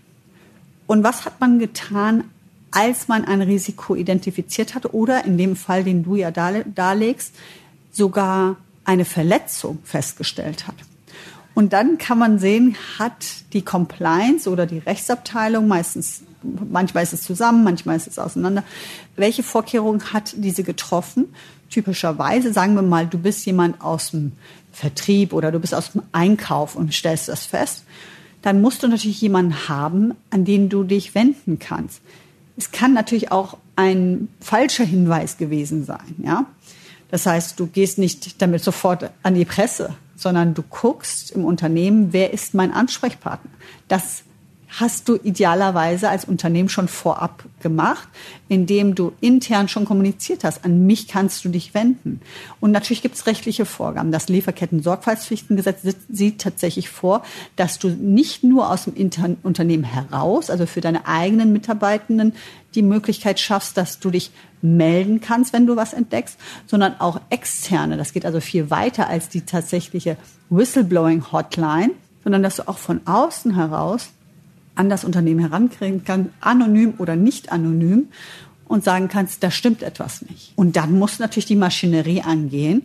Und 0.87 1.03
was 1.03 1.25
hat 1.25 1.39
man 1.41 1.59
getan, 1.59 2.23
als 2.71 3.07
man 3.07 3.25
ein 3.25 3.41
Risiko 3.41 3.95
identifiziert 3.95 4.73
hat 4.73 4.93
oder 4.93 5.25
in 5.25 5.37
dem 5.37 5.55
Fall, 5.55 5.83
den 5.83 6.03
du 6.03 6.15
ja 6.15 6.31
darlegst, 6.31 7.35
sogar 7.91 8.55
eine 8.91 9.05
Verletzung 9.05 9.79
festgestellt 9.85 10.67
hat. 10.67 10.75
Und 11.53 11.71
dann 11.71 11.97
kann 11.97 12.17
man 12.17 12.39
sehen, 12.39 12.75
hat 12.99 13.25
die 13.53 13.61
Compliance 13.61 14.49
oder 14.49 14.65
die 14.65 14.79
Rechtsabteilung 14.79 15.65
meistens, 15.67 16.23
manchmal 16.43 17.03
ist 17.03 17.13
es 17.13 17.21
zusammen, 17.23 17.63
manchmal 17.63 17.95
ist 17.95 18.07
es 18.07 18.19
auseinander, 18.19 18.63
welche 19.15 19.43
Vorkehrungen 19.43 20.11
hat 20.11 20.33
diese 20.35 20.63
getroffen? 20.63 21.33
Typischerweise 21.69 22.51
sagen 22.51 22.75
wir 22.75 22.81
mal, 22.81 23.07
du 23.07 23.17
bist 23.17 23.45
jemand 23.45 23.81
aus 23.81 24.11
dem 24.11 24.33
Vertrieb 24.73 25.31
oder 25.31 25.53
du 25.53 25.59
bist 25.59 25.73
aus 25.73 25.93
dem 25.93 26.03
Einkauf 26.11 26.75
und 26.75 26.93
stellst 26.93 27.29
das 27.29 27.45
fest. 27.45 27.85
Dann 28.41 28.59
musst 28.59 28.83
du 28.83 28.89
natürlich 28.89 29.21
jemanden 29.21 29.69
haben, 29.69 30.15
an 30.31 30.43
den 30.43 30.67
du 30.67 30.83
dich 30.83 31.15
wenden 31.15 31.59
kannst. 31.59 32.01
Es 32.57 32.71
kann 32.71 32.93
natürlich 32.93 33.31
auch 33.31 33.57
ein 33.77 34.27
falscher 34.41 34.83
Hinweis 34.83 35.37
gewesen 35.37 35.85
sein, 35.85 36.15
ja. 36.17 36.45
Das 37.11 37.25
heißt, 37.25 37.59
du 37.59 37.67
gehst 37.67 37.97
nicht 37.97 38.41
damit 38.41 38.63
sofort 38.63 39.11
an 39.21 39.35
die 39.35 39.45
Presse, 39.45 39.93
sondern 40.15 40.53
du 40.53 40.63
guckst 40.63 41.31
im 41.31 41.45
Unternehmen, 41.45 42.13
wer 42.13 42.33
ist 42.33 42.53
mein 42.53 42.71
Ansprechpartner. 42.73 43.51
Das 43.87 44.23
hast 44.79 45.09
du 45.09 45.17
idealerweise 45.17 46.09
als 46.09 46.23
Unternehmen 46.25 46.69
schon 46.69 46.87
vorab 46.87 47.43
gemacht, 47.59 48.07
indem 48.47 48.95
du 48.95 49.11
intern 49.19 49.67
schon 49.67 49.85
kommuniziert 49.85 50.43
hast. 50.43 50.63
An 50.63 50.85
mich 50.85 51.07
kannst 51.07 51.43
du 51.43 51.49
dich 51.49 51.73
wenden. 51.73 52.21
Und 52.61 52.71
natürlich 52.71 53.01
gibt 53.01 53.15
es 53.15 53.25
rechtliche 53.25 53.65
Vorgaben. 53.65 54.11
Das 54.11 54.29
Lieferketten-Sorgfaltspflichtengesetz 54.29 55.81
sieht 56.09 56.39
tatsächlich 56.39 56.89
vor, 56.89 57.23
dass 57.57 57.79
du 57.79 57.89
nicht 57.89 58.43
nur 58.43 58.69
aus 58.69 58.85
dem 58.85 58.95
Inter 58.95 59.35
Unternehmen 59.43 59.83
heraus, 59.83 60.49
also 60.49 60.65
für 60.65 60.81
deine 60.81 61.05
eigenen 61.05 61.51
Mitarbeitenden, 61.51 62.33
die 62.73 62.81
Möglichkeit 62.81 63.39
schaffst, 63.39 63.75
dass 63.75 63.99
du 63.99 64.09
dich 64.09 64.31
melden 64.61 65.19
kannst, 65.19 65.51
wenn 65.51 65.67
du 65.67 65.75
was 65.75 65.91
entdeckst, 65.91 66.37
sondern 66.65 66.99
auch 66.99 67.19
externe. 67.29 67.97
Das 67.97 68.13
geht 68.13 68.25
also 68.25 68.39
viel 68.39 68.69
weiter 68.69 69.07
als 69.07 69.27
die 69.27 69.41
tatsächliche 69.41 70.15
Whistleblowing-Hotline, 70.49 71.91
sondern 72.23 72.43
dass 72.43 72.57
du 72.57 72.67
auch 72.67 72.77
von 72.77 73.01
außen 73.05 73.55
heraus 73.55 74.09
an 74.75 74.89
das 74.89 75.03
Unternehmen 75.03 75.39
herankriegen 75.39 76.03
kannst, 76.05 76.31
anonym 76.39 76.95
oder 76.97 77.15
nicht 77.15 77.51
anonym, 77.51 78.07
und 78.71 78.85
sagen 78.85 79.09
kannst, 79.09 79.43
da 79.43 79.51
stimmt 79.51 79.83
etwas 79.83 80.21
nicht. 80.21 80.53
Und 80.55 80.77
dann 80.77 80.97
muss 80.97 81.19
natürlich 81.19 81.45
die 81.45 81.57
Maschinerie 81.57 82.21
angehen, 82.21 82.83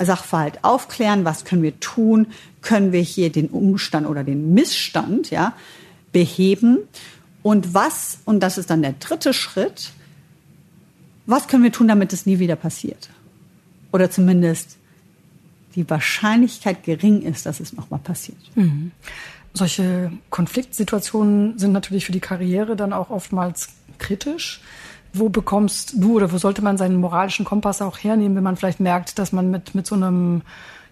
Sachverhalt 0.00 0.62
aufklären, 0.62 1.24
was 1.24 1.44
können 1.44 1.64
wir 1.64 1.80
tun, 1.80 2.28
können 2.62 2.92
wir 2.92 3.00
hier 3.00 3.32
den 3.32 3.48
Umstand 3.48 4.06
oder 4.06 4.22
den 4.22 4.54
Missstand 4.54 5.30
ja, 5.30 5.54
beheben 6.12 6.78
und 7.42 7.74
was, 7.74 8.20
und 8.26 8.40
das 8.40 8.58
ist 8.58 8.70
dann 8.70 8.80
der 8.80 8.92
dritte 8.92 9.32
Schritt, 9.32 9.90
was 11.26 11.48
können 11.48 11.64
wir 11.64 11.72
tun, 11.72 11.88
damit 11.88 12.12
es 12.12 12.24
nie 12.24 12.38
wieder 12.38 12.56
passiert? 12.56 13.10
Oder 13.90 14.12
zumindest 14.12 14.76
die 15.74 15.88
Wahrscheinlichkeit 15.90 16.84
gering 16.84 17.22
ist, 17.22 17.44
dass 17.44 17.58
es 17.58 17.72
nochmal 17.72 18.00
passiert. 18.00 18.38
Mhm. 18.54 18.92
Solche 19.58 20.12
Konfliktsituationen 20.30 21.58
sind 21.58 21.72
natürlich 21.72 22.06
für 22.06 22.12
die 22.12 22.20
Karriere 22.20 22.76
dann 22.76 22.92
auch 22.92 23.10
oftmals 23.10 23.70
kritisch. 23.98 24.60
Wo 25.12 25.30
bekommst 25.30 25.94
du 25.96 26.14
oder 26.14 26.30
wo 26.30 26.38
sollte 26.38 26.62
man 26.62 26.78
seinen 26.78 27.00
moralischen 27.00 27.44
Kompass 27.44 27.82
auch 27.82 27.98
hernehmen, 27.98 28.36
wenn 28.36 28.44
man 28.44 28.56
vielleicht 28.56 28.78
merkt, 28.78 29.18
dass 29.18 29.32
man 29.32 29.50
mit, 29.50 29.74
mit 29.74 29.84
so 29.84 29.96
einem 29.96 30.42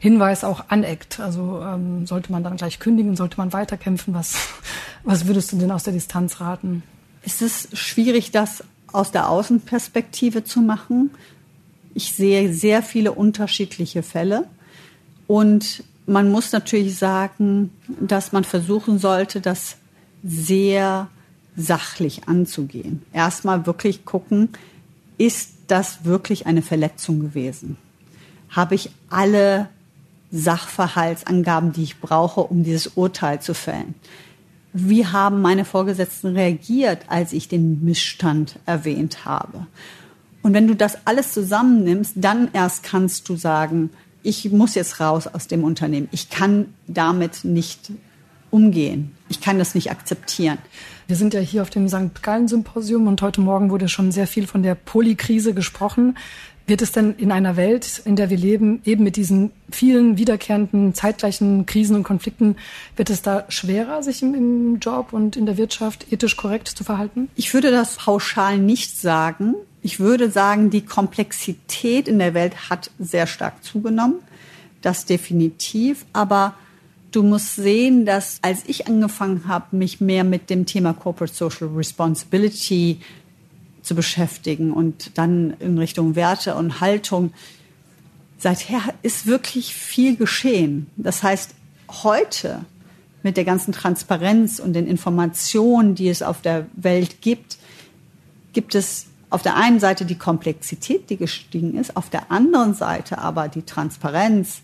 Hinweis 0.01 0.43
auch 0.43 0.65
aneckt? 0.69 1.21
Also 1.21 1.63
ähm, 1.63 2.09
sollte 2.09 2.33
man 2.33 2.43
dann 2.43 2.57
gleich 2.57 2.81
kündigen, 2.81 3.15
sollte 3.15 3.37
man 3.37 3.53
weiterkämpfen? 3.53 4.15
Was, 4.15 4.35
was 5.05 5.29
würdest 5.29 5.53
du 5.53 5.59
denn 5.59 5.71
aus 5.71 5.85
der 5.85 5.93
Distanz 5.93 6.41
raten? 6.41 6.83
Ist 7.23 7.43
es 7.43 7.69
schwierig, 7.73 8.33
das 8.33 8.65
aus 8.93 9.13
der 9.13 9.29
Außenperspektive 9.29 10.43
zu 10.43 10.61
machen? 10.61 11.11
Ich 11.95 12.15
sehe 12.15 12.53
sehr 12.53 12.83
viele 12.83 13.13
unterschiedliche 13.13 14.03
Fälle. 14.03 14.49
Und 15.29 15.85
man 16.07 16.31
muss 16.31 16.53
natürlich 16.53 16.97
sagen, 16.97 17.71
dass 18.01 18.33
man 18.33 18.45
versuchen 18.45 18.99
sollte, 18.99 19.41
das 19.41 19.77
sehr 20.23 21.09
sachlich 21.57 22.29
anzugehen. 22.29 23.03
Erstmal 23.13 23.67
wirklich 23.67 24.05
gucken, 24.05 24.51
ist 25.19 25.53
das 25.67 26.05
wirklich 26.05 26.47
eine 26.47 26.63
Verletzung 26.63 27.21
gewesen? 27.21 27.77
Habe 28.51 28.75
ich 28.75 28.91
alle 29.11 29.69
Sachverhaltsangaben, 30.31 31.73
die 31.73 31.83
ich 31.83 32.01
brauche, 32.01 32.43
um 32.43 32.63
dieses 32.63 32.89
Urteil 32.89 33.41
zu 33.41 33.55
fällen? 33.55 33.95
Wie 34.73 35.07
haben 35.07 35.41
meine 35.41 35.65
Vorgesetzten 35.65 36.37
reagiert, 36.37 37.01
als 37.09 37.33
ich 37.33 37.49
den 37.49 37.85
Missstand 37.85 38.59
erwähnt 38.67 39.25
habe? 39.25 39.67
Und 40.43 40.53
wenn 40.53 40.69
du 40.69 40.77
das 40.77 40.99
alles 41.07 41.33
zusammennimmst, 41.33 42.13
dann 42.17 42.51
erst 42.53 42.83
kannst 42.83 43.29
du 43.29 43.37
sagen, 43.37 43.91
ich 44.27 44.51
muss 44.51 44.75
jetzt 44.75 44.99
raus 44.99 45.29
aus 45.29 45.47
dem 45.47 45.63
Unternehmen. 45.63 46.09
Ich 46.11 46.31
kann 46.31 46.75
damit 46.89 47.45
nicht 47.45 47.93
umgehen. 48.51 49.15
Ich 49.29 49.41
kann 49.41 49.59
das 49.59 49.75
nicht 49.77 49.91
akzeptieren. 49.91 50.59
Wir 51.07 51.15
sind 51.15 51.33
ja 51.33 51.41
hier 51.41 51.63
auf 51.63 51.71
dem 51.71 51.89
St. 51.89 52.23
Gallen 52.23 52.49
Symposium 52.49 53.07
und 53.07 53.23
heute 53.23 53.41
Morgen 53.41 53.71
wurde 53.71 53.89
schon 53.89 54.11
sehr 54.11 54.27
viel 54.27 54.49
von 54.49 54.65
der 54.65 54.75
Polykrise 54.75 55.55
gesprochen. 55.55 56.19
Wird 56.67 56.83
es 56.83 56.91
denn 56.91 57.15
in 57.17 57.31
einer 57.31 57.57
Welt, 57.57 58.03
in 58.05 58.17
der 58.17 58.29
wir 58.29 58.37
leben, 58.37 58.81
eben 58.85 59.05
mit 59.05 59.15
diesen 59.15 59.53
vielen 59.71 60.19
wiederkehrenden 60.19 60.95
zeitgleichen 60.95 61.65
Krisen 61.65 61.95
und 61.95 62.03
Konflikten, 62.03 62.57
wird 62.97 63.09
es 63.09 63.23
da 63.23 63.45
schwerer, 63.49 64.03
sich 64.03 64.23
im, 64.23 64.35
im 64.35 64.79
Job 64.81 65.13
und 65.13 65.37
in 65.37 65.47
der 65.47 65.59
Wirtschaft 65.59 66.13
ethisch 66.13 66.37
korrekt 66.37 66.67
zu 66.69 66.83
verhalten? 66.83 67.29
Ich 67.37 67.55
würde 67.55 67.71
das 67.71 67.97
pauschal 67.97 68.59
nicht 68.59 68.99
sagen. 68.99 69.55
Ich 69.81 70.01
würde 70.01 70.29
sagen, 70.29 70.71
die 70.71 70.81
Komplexität 70.85 72.09
in 72.09 72.19
der 72.19 72.35
Welt 72.35 72.69
hat 72.69 72.91
sehr 72.99 73.29
stark 73.29 73.63
zugenommen. 73.63 74.17
Das 74.83 75.05
definitiv. 75.05 76.05
Aber 76.13 76.55
du 77.13 77.23
musst 77.23 77.55
sehen, 77.55 78.05
dass 78.07 78.39
als 78.43 78.65
ich 78.67 78.89
angefangen 78.89 79.47
habe, 79.47 79.77
mich 79.77 80.01
mehr 80.01 80.25
mit 80.25 80.51
dem 80.51 80.67
Thema 80.67 80.95
Corporate 80.95 81.33
Social 81.33 81.69
Responsibility 81.69 82.99
zu 83.87 83.95
beschäftigen 83.95 84.73
und 84.73 85.17
dann 85.17 85.55
in 85.61 85.79
Richtung 85.79 86.17
Werte 86.17 86.57
und 86.57 86.81
Haltung, 86.81 87.33
seither 88.37 88.81
ist 89.03 89.27
wirklich 89.27 89.75
viel 89.75 90.17
geschehen. 90.17 90.89
Das 90.97 91.23
heißt, 91.23 91.55
heute 92.03 92.65
mit 93.23 93.37
der 93.37 93.45
ganzen 93.45 93.73
Transparenz 93.73 94.59
und 94.59 94.73
den 94.73 94.87
Informationen, 94.87 95.95
die 95.95 96.09
es 96.09 96.23
auf 96.23 96.43
der 96.43 96.67
Welt 96.75 97.21
gibt, 97.21 97.59
gibt 98.53 98.75
es 98.75 99.07
auf 99.31 99.43
der 99.43 99.57
einen 99.57 99.81
Seite 99.81 100.05
die 100.05 100.19
Komplexität, 100.19 101.09
die 101.09 101.17
gestiegen 101.17 101.79
ist, 101.79 101.97
auf 101.97 102.11
der 102.11 102.33
anderen 102.33 102.75
Seite 102.75 103.19
aber 103.19 103.49
die 103.49 103.63
Transparenz, 103.63 104.63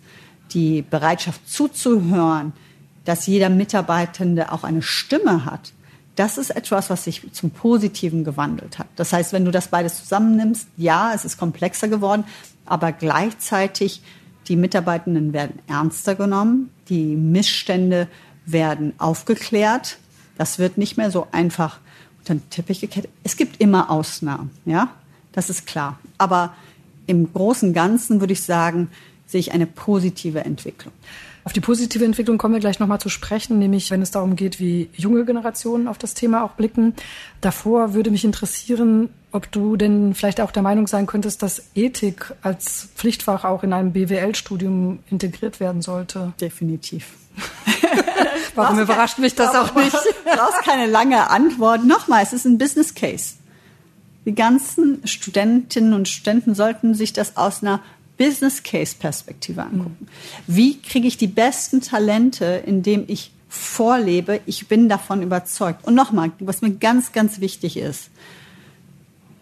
die 0.53 0.83
Bereitschaft 0.83 1.49
zuzuhören, 1.49 2.53
dass 3.05 3.27
jeder 3.27 3.51
Mitarbeitende 3.51 4.51
auch 4.51 4.65
eine 4.65 4.83
Stimme 4.83 5.45
hat. 5.45 5.73
Das 6.17 6.37
ist 6.37 6.51
etwas, 6.51 6.91
was 6.91 7.05
sich 7.05 7.23
zum 7.33 7.51
Positiven 7.51 8.25
gewandelt 8.25 8.79
hat. 8.79 8.89
Das 8.97 9.13
heißt, 9.13 9.33
wenn 9.33 9.45
du 9.45 9.51
das 9.51 9.69
beides 9.69 9.99
zusammennimmst, 9.99 10.69
ja, 10.77 11.13
es 11.15 11.25
ist 11.25 11.39
komplexer 11.39 11.89
geworden, 11.89 12.25
aber 12.67 12.93
gleichzeitig 12.93 14.03
die 14.49 14.57
Mitarbeitenden 14.57 15.33
werden 15.33 15.61
ernster 15.67 16.15
genommen, 16.15 16.71
die 16.89 17.17
Missstände 17.17 18.09
werden 18.45 18.93
aufgeklärt. 18.99 19.99
Das 20.37 20.59
wird 20.59 20.79
nicht 20.79 20.97
mehr 20.97 21.11
so 21.11 21.29
einfach 21.33 21.79
unter 22.19 22.35
den 22.35 22.51
Teppich 22.51 22.81
gekehrt. 22.81 23.09
Es 23.25 23.37
gibt 23.37 23.61
immer 23.61 23.91
Ausnahmen, 23.91 24.51
ja, 24.65 24.89
das 25.33 25.49
ist 25.49 25.67
klar. 25.67 25.99
Aber 26.19 26.55
im 27.07 27.33
Großen 27.33 27.73
Ganzen 27.73 28.21
würde 28.21 28.33
ich 28.33 28.43
sagen, 28.43 28.91
sehe 29.27 29.41
ich 29.41 29.53
eine 29.53 29.67
positive 29.67 30.45
Entwicklung. 30.45 30.93
Auf 31.45 31.53
die 31.53 31.61
positive 31.61 32.05
Entwicklung 32.05 32.39
kommen 32.39 32.55
wir 32.55 32.61
gleich 32.61 32.79
nochmal 32.79 33.01
zu 33.01 33.09
sprechen, 33.09 33.59
nämlich 33.59 33.91
wenn 33.91 34.01
es 34.01 34.13
darum 34.13 34.37
geht, 34.37 34.61
wie 34.61 34.89
junge 34.95 35.25
Generationen 35.25 35.89
auf 35.89 35.99
das 35.99 36.15
Thema 36.15 36.45
auch 36.45 36.53
blicken. 36.53 36.95
Davor 37.41 37.95
würde 37.95 38.13
mich 38.13 38.25
interessieren, 38.25 39.09
ob 39.33 39.51
du 39.51 39.77
denn 39.77 40.15
vielleicht 40.15 40.41
auch 40.41 40.53
der 40.53 40.63
Meinung 40.63 40.87
sein 40.87 41.07
könntest, 41.07 41.43
dass 41.43 41.65
Ethik 41.75 42.33
als 42.43 42.89
Pflichtfach 42.95 43.45
auch 43.45 43.65
in 43.65 43.73
einem 43.73 43.93
BWL-Studium 43.93 45.01
integriert 45.11 45.59
werden 45.59 45.83
sollte. 45.83 46.33
Definitiv. 46.41 47.15
Warum 48.55 48.79
überrascht 48.79 49.19
mich 49.19 49.35
das 49.35 49.55
auch 49.55 49.75
nicht? 49.75 49.95
Du 49.95 50.37
brauchst 50.37 50.63
keine 50.63 50.87
lange 50.87 51.29
Antwort. 51.31 51.85
Nochmal, 51.85 52.23
es 52.23 52.33
ist 52.33 52.45
ein 52.45 52.59
Business 52.59 52.95
Case. 52.95 53.35
Die 54.25 54.35
ganzen 54.35 55.05
Studentinnen 55.07 55.95
und 55.95 56.07
Studenten 56.07 56.55
sollten 56.55 56.95
sich 56.95 57.13
das 57.13 57.37
aus 57.37 57.63
einer 57.63 57.81
Business 58.19 58.63
Case 58.63 58.95
Perspektive 58.99 59.63
angucken. 59.63 60.09
Wie 60.47 60.81
kriege 60.81 61.09
ich 61.09 61.17
die 61.17 61.27
besten 61.27 61.81
Talente, 61.81 62.63
indem 62.67 63.05
ich 63.09 63.33
vorlebe? 63.49 64.41
Ich 64.47 64.69
bin 64.69 64.89
davon 64.89 65.23
überzeugt. 65.23 65.87
Und 65.87 65.95
nochmal, 65.95 66.33
was 66.39 66.63
mir 66.63 66.73
ganz, 66.73 67.13
ganz 67.13 67.41
wichtig 67.41 67.77
ist, 67.77 68.11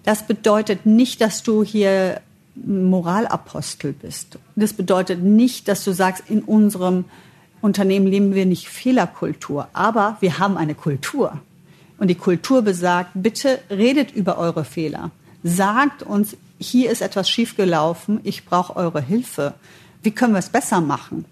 das 0.04 0.26
bedeutet 0.26 0.86
nicht, 0.86 1.20
dass 1.20 1.42
du 1.42 1.62
hier 1.62 2.20
Moralapostel 2.54 3.92
bist. 3.92 4.38
Das 4.56 4.72
bedeutet 4.72 5.22
nicht, 5.22 5.68
dass 5.68 5.84
du 5.84 5.92
sagst, 5.92 6.24
in 6.28 6.42
unserem 6.42 7.04
Unternehmen 7.60 8.06
leben 8.06 8.34
wir 8.34 8.46
nicht 8.46 8.68
Fehlerkultur, 8.68 9.68
aber 9.72 10.16
wir 10.20 10.38
haben 10.38 10.56
eine 10.56 10.74
Kultur. 10.74 11.40
Und 11.98 12.08
die 12.08 12.14
Kultur 12.14 12.62
besagt, 12.62 13.10
bitte 13.14 13.60
redet 13.68 14.10
über 14.10 14.38
eure 14.38 14.64
Fehler. 14.64 15.10
Sagt 15.42 16.02
uns, 16.02 16.36
hier 16.58 16.90
ist 16.90 17.00
etwas 17.00 17.30
schiefgelaufen, 17.30 18.20
ich 18.24 18.44
brauche 18.44 18.76
eure 18.76 19.00
Hilfe. 19.00 19.54
Wie 20.02 20.10
können 20.10 20.34
wir 20.34 20.38
es 20.38 20.50
besser 20.50 20.80
machen? 20.80 21.24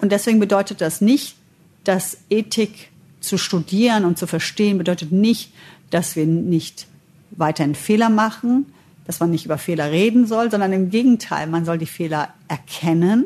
Und 0.00 0.12
deswegen 0.12 0.40
bedeutet 0.40 0.80
das 0.80 1.00
nicht, 1.00 1.36
dass 1.84 2.18
Ethik 2.28 2.90
zu 3.20 3.38
studieren 3.38 4.04
und 4.04 4.18
zu 4.18 4.26
verstehen 4.26 4.78
bedeutet 4.78 5.12
nicht, 5.12 5.52
dass 5.90 6.16
wir 6.16 6.26
nicht 6.26 6.86
weiterhin 7.30 7.74
Fehler 7.74 8.10
machen, 8.10 8.66
dass 9.06 9.20
man 9.20 9.30
nicht 9.30 9.44
über 9.44 9.58
Fehler 9.58 9.90
reden 9.90 10.26
soll, 10.26 10.50
sondern 10.50 10.72
im 10.72 10.90
Gegenteil, 10.90 11.46
man 11.46 11.64
soll 11.64 11.78
die 11.78 11.86
Fehler 11.86 12.34
erkennen. 12.48 13.24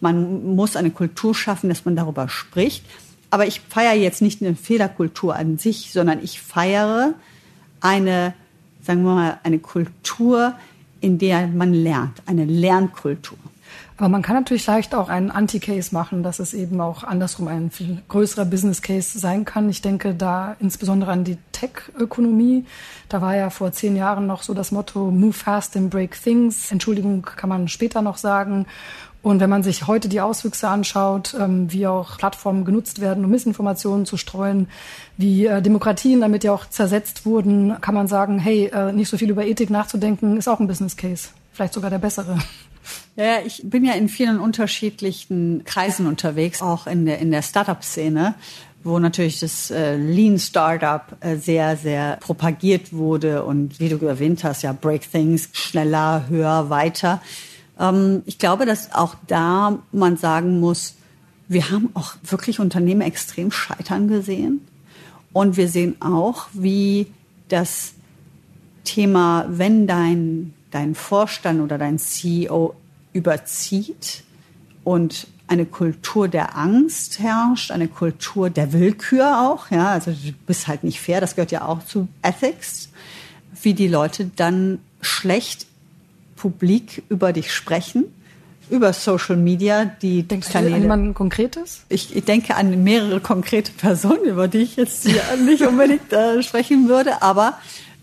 Man 0.00 0.54
muss 0.56 0.76
eine 0.76 0.90
Kultur 0.90 1.34
schaffen, 1.34 1.68
dass 1.68 1.84
man 1.84 1.94
darüber 1.94 2.28
spricht. 2.28 2.84
Aber 3.30 3.46
ich 3.46 3.60
feiere 3.60 3.94
jetzt 3.94 4.20
nicht 4.20 4.42
eine 4.42 4.56
Fehlerkultur 4.56 5.36
an 5.36 5.58
sich, 5.58 5.92
sondern 5.92 6.22
ich 6.22 6.40
feiere 6.40 7.14
eine, 7.80 8.34
sagen 8.82 9.02
wir 9.04 9.14
mal, 9.14 9.38
eine 9.42 9.58
Kultur, 9.58 10.54
in 11.00 11.18
der 11.18 11.46
man 11.46 11.72
lernt, 11.72 12.22
eine 12.26 12.44
Lernkultur. 12.44 13.38
Aber 13.96 14.08
man 14.08 14.22
kann 14.22 14.34
natürlich 14.34 14.66
leicht 14.66 14.94
auch 14.94 15.08
einen 15.08 15.30
Anti-Case 15.30 15.94
machen, 15.94 16.22
dass 16.22 16.40
es 16.40 16.54
eben 16.54 16.80
auch 16.80 17.04
andersrum 17.04 17.46
ein 17.46 17.70
viel 17.70 18.02
größerer 18.08 18.44
Business-Case 18.44 19.18
sein 19.18 19.44
kann. 19.44 19.68
Ich 19.68 19.82
denke 19.82 20.14
da 20.14 20.56
insbesondere 20.58 21.12
an 21.12 21.24
die 21.24 21.38
Tech-Ökonomie. 21.52 22.64
Da 23.08 23.20
war 23.20 23.36
ja 23.36 23.50
vor 23.50 23.70
zehn 23.72 23.94
Jahren 23.94 24.26
noch 24.26 24.42
so 24.42 24.54
das 24.54 24.72
Motto 24.72 25.10
Move 25.10 25.34
fast 25.34 25.76
and 25.76 25.90
break 25.90 26.20
things. 26.20 26.72
Entschuldigung 26.72 27.22
kann 27.22 27.48
man 27.48 27.68
später 27.68 28.02
noch 28.02 28.16
sagen. 28.16 28.66
Und 29.22 29.38
wenn 29.38 29.50
man 29.50 29.62
sich 29.62 29.86
heute 29.86 30.08
die 30.08 30.20
Auswüchse 30.20 30.68
anschaut, 30.68 31.34
ähm, 31.38 31.70
wie 31.72 31.86
auch 31.86 32.18
Plattformen 32.18 32.64
genutzt 32.64 33.00
werden, 33.00 33.24
um 33.24 33.30
Missinformationen 33.30 34.04
zu 34.04 34.16
streuen, 34.16 34.68
wie 35.16 35.46
äh, 35.46 35.62
Demokratien 35.62 36.20
damit 36.20 36.42
ja 36.42 36.52
auch 36.52 36.68
zersetzt 36.68 37.24
wurden, 37.24 37.80
kann 37.80 37.94
man 37.94 38.08
sagen, 38.08 38.40
hey, 38.40 38.66
äh, 38.66 38.92
nicht 38.92 39.08
so 39.08 39.16
viel 39.16 39.30
über 39.30 39.46
Ethik 39.46 39.70
nachzudenken, 39.70 40.36
ist 40.36 40.48
auch 40.48 40.58
ein 40.58 40.66
Business 40.66 40.96
Case. 40.96 41.28
Vielleicht 41.52 41.74
sogar 41.74 41.90
der 41.90 41.98
bessere. 41.98 42.38
Ja, 43.14 43.38
ich 43.44 43.60
bin 43.62 43.84
ja 43.84 43.92
in 43.92 44.08
vielen 44.08 44.40
unterschiedlichen 44.40 45.62
Kreisen 45.64 46.06
unterwegs, 46.06 46.60
auch 46.60 46.88
in 46.88 47.06
der, 47.06 47.20
in 47.20 47.30
der 47.30 47.42
Startup-Szene, 47.42 48.34
wo 48.82 48.98
natürlich 48.98 49.38
das 49.38 49.70
äh, 49.70 49.96
Lean 49.96 50.40
Startup 50.40 51.04
sehr, 51.36 51.76
sehr 51.76 52.16
propagiert 52.16 52.92
wurde 52.92 53.44
und 53.44 53.78
wie 53.78 53.88
du 53.88 54.04
erwähnt 54.04 54.42
hast, 54.42 54.62
ja, 54.62 54.72
Break 54.72 55.08
Things, 55.12 55.48
schneller, 55.52 56.24
höher, 56.28 56.70
weiter. 56.70 57.20
Ähm, 57.78 58.22
ich 58.26 58.38
glaube, 58.38 58.66
dass 58.66 58.92
auch 58.92 59.14
da 59.26 59.78
man 59.92 60.16
sagen 60.16 60.60
muss, 60.60 60.94
wir 61.48 61.70
haben 61.70 61.90
auch 61.94 62.14
wirklich 62.22 62.60
Unternehmen 62.60 63.02
extrem 63.02 63.50
scheitern 63.50 64.08
gesehen. 64.08 64.66
Und 65.32 65.56
wir 65.56 65.68
sehen 65.68 66.00
auch, 66.00 66.46
wie 66.52 67.06
das 67.48 67.94
Thema, 68.84 69.46
wenn 69.48 69.86
dein, 69.86 70.54
dein 70.70 70.94
Vorstand 70.94 71.60
oder 71.60 71.78
dein 71.78 71.98
CEO 71.98 72.74
überzieht 73.12 74.24
und 74.84 75.26
eine 75.46 75.66
Kultur 75.66 76.28
der 76.28 76.56
Angst 76.56 77.18
herrscht, 77.18 77.70
eine 77.70 77.88
Kultur 77.88 78.48
der 78.48 78.72
Willkür 78.72 79.42
auch, 79.42 79.70
ja, 79.70 79.90
also 79.90 80.10
du 80.10 80.32
bist 80.46 80.66
halt 80.66 80.82
nicht 80.82 81.00
fair, 81.00 81.20
das 81.20 81.34
gehört 81.34 81.52
ja 81.52 81.66
auch 81.66 81.84
zu 81.84 82.08
Ethics, 82.22 82.88
wie 83.60 83.74
die 83.74 83.88
Leute 83.88 84.30
dann 84.34 84.78
schlecht 85.02 85.66
publik 86.42 87.04
über 87.08 87.32
dich 87.32 87.52
sprechen, 87.52 88.06
über 88.68 88.92
Social 88.92 89.36
Media, 89.36 89.84
die 89.84 90.24
Denkst 90.24 90.48
Kanäle. 90.50 90.70
du 90.70 90.76
an 90.76 90.82
jemanden 90.82 91.14
Konkretes? 91.14 91.84
Ich, 91.88 92.16
ich 92.16 92.24
denke 92.24 92.56
an 92.56 92.82
mehrere 92.82 93.20
konkrete 93.20 93.70
Personen, 93.70 94.24
über 94.24 94.48
die 94.48 94.58
ich 94.58 94.74
jetzt 94.74 95.06
hier 95.06 95.22
nicht 95.44 95.62
unbedingt 95.62 96.12
äh, 96.12 96.42
sprechen 96.42 96.88
würde, 96.88 97.22
aber 97.22 97.58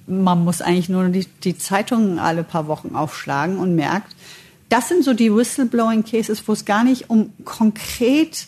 man 0.08 0.42
muss 0.46 0.62
eigentlich 0.62 0.88
nur 0.88 1.10
die, 1.10 1.26
die 1.44 1.58
Zeitungen 1.58 2.18
alle 2.18 2.44
paar 2.44 2.68
Wochen 2.68 2.96
aufschlagen 2.96 3.58
und 3.58 3.76
merkt, 3.76 4.16
das 4.70 4.88
sind 4.88 5.04
so 5.04 5.14
die 5.14 5.36
Whistleblowing 5.36 6.06
Cases, 6.06 6.42
wo 6.48 6.54
es 6.54 6.64
gar 6.64 6.86
nicht 6.86 7.10
um 7.10 7.34
konkret, 7.44 8.48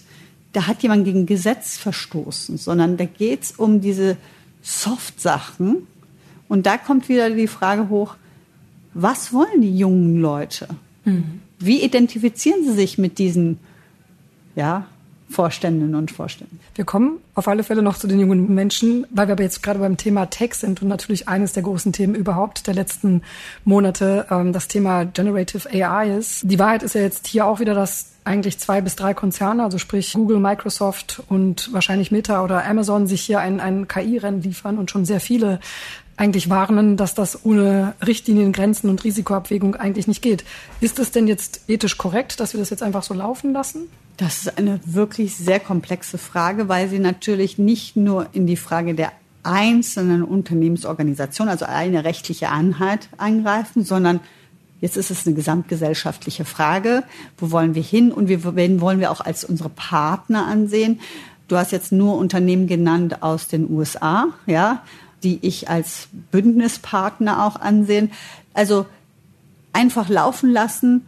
da 0.53 0.67
hat 0.67 0.83
jemand 0.83 1.03
gegen 1.03 1.25
Gesetz 1.25 1.77
verstoßen, 1.77 2.57
sondern 2.57 2.95
da 2.95 3.03
geht 3.03 3.43
es 3.43 3.51
um 3.51 3.81
diese 3.81 4.15
Soft-Sachen. 4.61 5.85
Und 6.47 6.65
da 6.65 6.77
kommt 6.77 7.09
wieder 7.09 7.29
die 7.29 7.47
Frage 7.47 7.89
hoch, 7.89 8.15
was 8.93 9.33
wollen 9.33 9.61
die 9.61 9.77
jungen 9.77 10.19
Leute? 10.19 10.67
Mhm. 11.05 11.41
Wie 11.59 11.83
identifizieren 11.83 12.63
sie 12.63 12.73
sich 12.73 12.97
mit 12.97 13.19
diesen 13.19 13.59
ja, 14.55 14.87
Vorständinnen 15.31 15.95
und 15.95 16.11
Vorständen. 16.11 16.59
Wir 16.75 16.85
kommen 16.85 17.19
auf 17.35 17.47
alle 17.47 17.63
Fälle 17.63 17.81
noch 17.81 17.97
zu 17.97 18.07
den 18.07 18.19
jungen 18.19 18.53
Menschen, 18.53 19.07
weil 19.09 19.27
wir 19.27 19.33
aber 19.33 19.43
jetzt 19.43 19.63
gerade 19.63 19.79
beim 19.79 19.97
Thema 19.97 20.25
Tech 20.25 20.53
sind 20.55 20.81
und 20.81 20.89
natürlich 20.89 21.27
eines 21.27 21.53
der 21.53 21.63
großen 21.63 21.93
Themen 21.93 22.15
überhaupt 22.15 22.67
der 22.67 22.73
letzten 22.73 23.21
Monate 23.63 24.27
ähm, 24.29 24.51
das 24.51 24.67
Thema 24.67 25.05
Generative 25.05 25.69
AI 25.69 26.17
ist. 26.17 26.41
Die 26.43 26.59
Wahrheit 26.59 26.83
ist 26.83 26.95
ja 26.95 27.01
jetzt 27.01 27.27
hier 27.27 27.45
auch 27.45 27.59
wieder, 27.59 27.73
dass 27.73 28.11
eigentlich 28.23 28.59
zwei 28.59 28.81
bis 28.81 28.95
drei 28.95 29.13
Konzerne, 29.13 29.63
also 29.63 29.77
sprich 29.77 30.13
Google, 30.13 30.39
Microsoft 30.39 31.23
und 31.27 31.73
wahrscheinlich 31.73 32.11
Meta 32.11 32.43
oder 32.43 32.65
Amazon 32.65 33.07
sich 33.07 33.21
hier 33.21 33.39
ein, 33.39 33.59
ein 33.59 33.87
KI-Rennen 33.87 34.43
liefern 34.43 34.77
und 34.77 34.91
schon 34.91 35.05
sehr 35.05 35.19
viele 35.19 35.59
eigentlich 36.21 36.51
warnen, 36.51 36.97
dass 36.97 37.15
das 37.15 37.45
ohne 37.45 37.95
Richtlinien, 38.05 38.51
Grenzen 38.51 38.91
und 38.91 39.03
Risikoabwägung 39.03 39.75
eigentlich 39.75 40.07
nicht 40.07 40.21
geht. 40.21 40.43
Ist 40.79 40.99
es 40.99 41.09
denn 41.09 41.27
jetzt 41.27 41.61
ethisch 41.67 41.97
korrekt, 41.97 42.39
dass 42.39 42.53
wir 42.53 42.59
das 42.59 42.69
jetzt 42.69 42.83
einfach 42.83 43.01
so 43.01 43.15
laufen 43.15 43.53
lassen? 43.53 43.89
Das 44.17 44.37
ist 44.37 44.59
eine 44.59 44.79
wirklich 44.85 45.35
sehr 45.35 45.59
komplexe 45.59 46.19
Frage, 46.19 46.69
weil 46.69 46.89
sie 46.89 46.99
natürlich 46.99 47.57
nicht 47.57 47.95
nur 47.95 48.27
in 48.33 48.45
die 48.45 48.55
Frage 48.55 48.93
der 48.93 49.13
einzelnen 49.41 50.21
Unternehmensorganisation, 50.21 51.49
also 51.49 51.65
eine 51.65 52.03
rechtliche 52.03 52.51
Einheit 52.51 53.09
eingreifen, 53.17 53.83
sondern 53.83 54.19
jetzt 54.79 54.97
ist 54.97 55.09
es 55.09 55.25
eine 55.25 55.35
gesamtgesellschaftliche 55.35 56.45
Frage. 56.45 57.01
Wo 57.39 57.49
wollen 57.49 57.73
wir 57.73 57.81
hin 57.81 58.11
und 58.11 58.29
wie 58.29 58.43
wollen 58.43 58.99
wir 58.99 59.09
auch 59.09 59.21
als 59.21 59.43
unsere 59.43 59.69
Partner 59.69 60.45
ansehen? 60.45 60.99
Du 61.47 61.57
hast 61.57 61.71
jetzt 61.71 61.91
nur 61.91 62.15
Unternehmen 62.17 62.67
genannt 62.67 63.23
aus 63.23 63.47
den 63.47 63.67
USA, 63.71 64.27
ja, 64.45 64.83
die 65.23 65.39
ich 65.41 65.69
als 65.69 66.07
Bündnispartner 66.31 67.45
auch 67.45 67.55
ansehen. 67.55 68.11
Also 68.53 68.85
einfach 69.73 70.09
laufen 70.09 70.51
lassen 70.51 71.05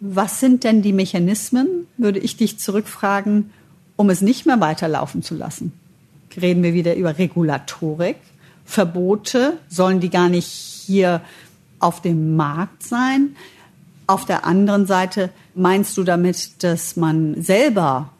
was 0.00 0.40
sind 0.40 0.64
denn 0.64 0.82
die 0.82 0.92
Mechanismen, 0.92 1.86
würde 1.96 2.18
ich 2.18 2.36
dich 2.36 2.58
zurückfragen, 2.58 3.50
um 3.96 4.10
es 4.10 4.20
nicht 4.20 4.46
mehr 4.46 4.60
weiterlaufen 4.60 5.22
zu 5.22 5.34
lassen? 5.34 5.72
Reden 6.40 6.62
wir 6.62 6.74
wieder 6.74 6.96
über 6.96 7.16
Regulatorik, 7.16 8.16
Verbote, 8.64 9.58
sollen 9.68 10.00
die 10.00 10.10
gar 10.10 10.28
nicht 10.28 10.48
hier 10.48 11.22
auf 11.78 12.02
dem 12.02 12.36
Markt 12.36 12.82
sein? 12.82 13.36
Auf 14.06 14.26
der 14.26 14.44
anderen 14.44 14.86
Seite 14.86 15.30
meinst 15.54 15.96
du 15.96 16.04
damit, 16.04 16.62
dass 16.62 16.96
man 16.96 17.40
selber 17.40 18.10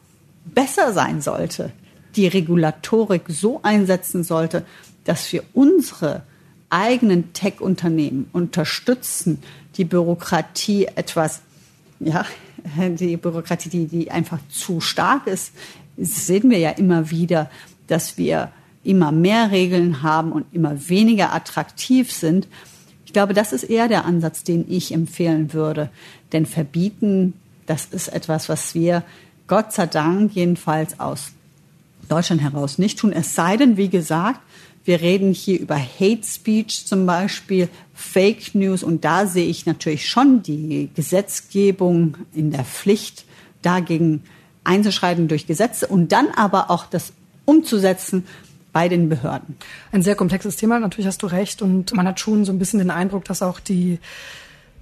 besser 0.45 0.93
sein 0.93 1.21
sollte, 1.21 1.71
die 2.15 2.27
Regulatorik 2.27 3.23
so 3.27 3.59
einsetzen 3.61 4.23
sollte, 4.23 4.65
dass 5.07 5.31
wir 5.31 5.43
unsere 5.53 6.23
eigenen 6.69 7.33
Tech-Unternehmen 7.33 8.29
unterstützen, 8.33 9.41
die 9.77 9.85
Bürokratie 9.85 10.85
etwas 10.95 11.41
ja, 11.99 12.25
die 12.77 13.17
Bürokratie, 13.17 13.69
die, 13.69 13.87
die 13.87 14.11
einfach 14.11 14.39
zu 14.49 14.81
stark 14.81 15.27
ist, 15.27 15.53
sehen 15.97 16.49
wir 16.49 16.59
ja 16.59 16.71
immer 16.71 17.09
wieder, 17.09 17.49
dass 17.87 18.17
wir 18.17 18.51
immer 18.83 19.11
mehr 19.11 19.51
Regeln 19.51 20.03
haben 20.03 20.31
und 20.31 20.45
immer 20.53 20.89
weniger 20.89 21.33
attraktiv 21.33 22.11
sind. 22.11 22.47
Ich 23.05 23.13
glaube, 23.13 23.33
das 23.33 23.51
ist 23.53 23.63
eher 23.63 23.87
der 23.87 24.05
Ansatz, 24.05 24.43
den 24.43 24.65
ich 24.69 24.93
empfehlen 24.93 25.53
würde. 25.53 25.89
Denn 26.31 26.45
verbieten, 26.45 27.33
das 27.65 27.85
ist 27.85 28.09
etwas, 28.09 28.49
was 28.49 28.75
wir 28.75 29.03
Gott 29.47 29.73
sei 29.73 29.87
Dank 29.87 30.33
jedenfalls 30.33 30.99
aus 30.99 31.31
Deutschland 32.07 32.41
heraus 32.41 32.77
nicht 32.77 32.99
tun. 32.99 33.11
Es 33.11 33.35
sei 33.35 33.57
denn, 33.57 33.75
wie 33.77 33.89
gesagt, 33.89 34.39
wir 34.87 35.01
reden 35.01 35.33
hier 35.33 35.59
über 35.59 35.77
Hate 35.77 36.23
Speech 36.23 36.87
zum 36.87 37.05
Beispiel, 37.05 37.67
Fake 37.93 38.55
News 38.55 38.83
und 38.83 39.03
da 39.03 39.27
sehe 39.27 39.45
ich 39.45 39.65
natürlich 39.65 40.07
schon 40.09 40.41
die 40.41 40.89
Gesetzgebung 40.95 42.17
in 42.33 42.51
der 42.51 42.63
Pflicht, 42.63 43.25
dagegen 43.61 44.23
einzuschreiten 44.63 45.27
durch 45.27 45.45
Gesetze 45.45 45.87
und 45.87 46.11
dann 46.11 46.29
aber 46.35 46.71
auch 46.71 46.85
das 46.85 47.11
umzusetzen 47.43 48.25
bei 48.71 48.87
den 48.87 49.09
Behörden. 49.09 49.57
Ein 49.91 50.03
sehr 50.03 50.15
komplexes 50.15 50.55
Thema, 50.55 50.79
natürlich 50.79 51.07
hast 51.07 51.21
du 51.21 51.27
recht 51.27 51.61
und 51.61 51.93
man 51.93 52.07
hat 52.07 52.19
schon 52.19 52.45
so 52.45 52.51
ein 52.51 52.59
bisschen 52.59 52.79
den 52.79 52.91
Eindruck, 52.91 53.25
dass 53.25 53.41
auch 53.41 53.59
die 53.59 53.99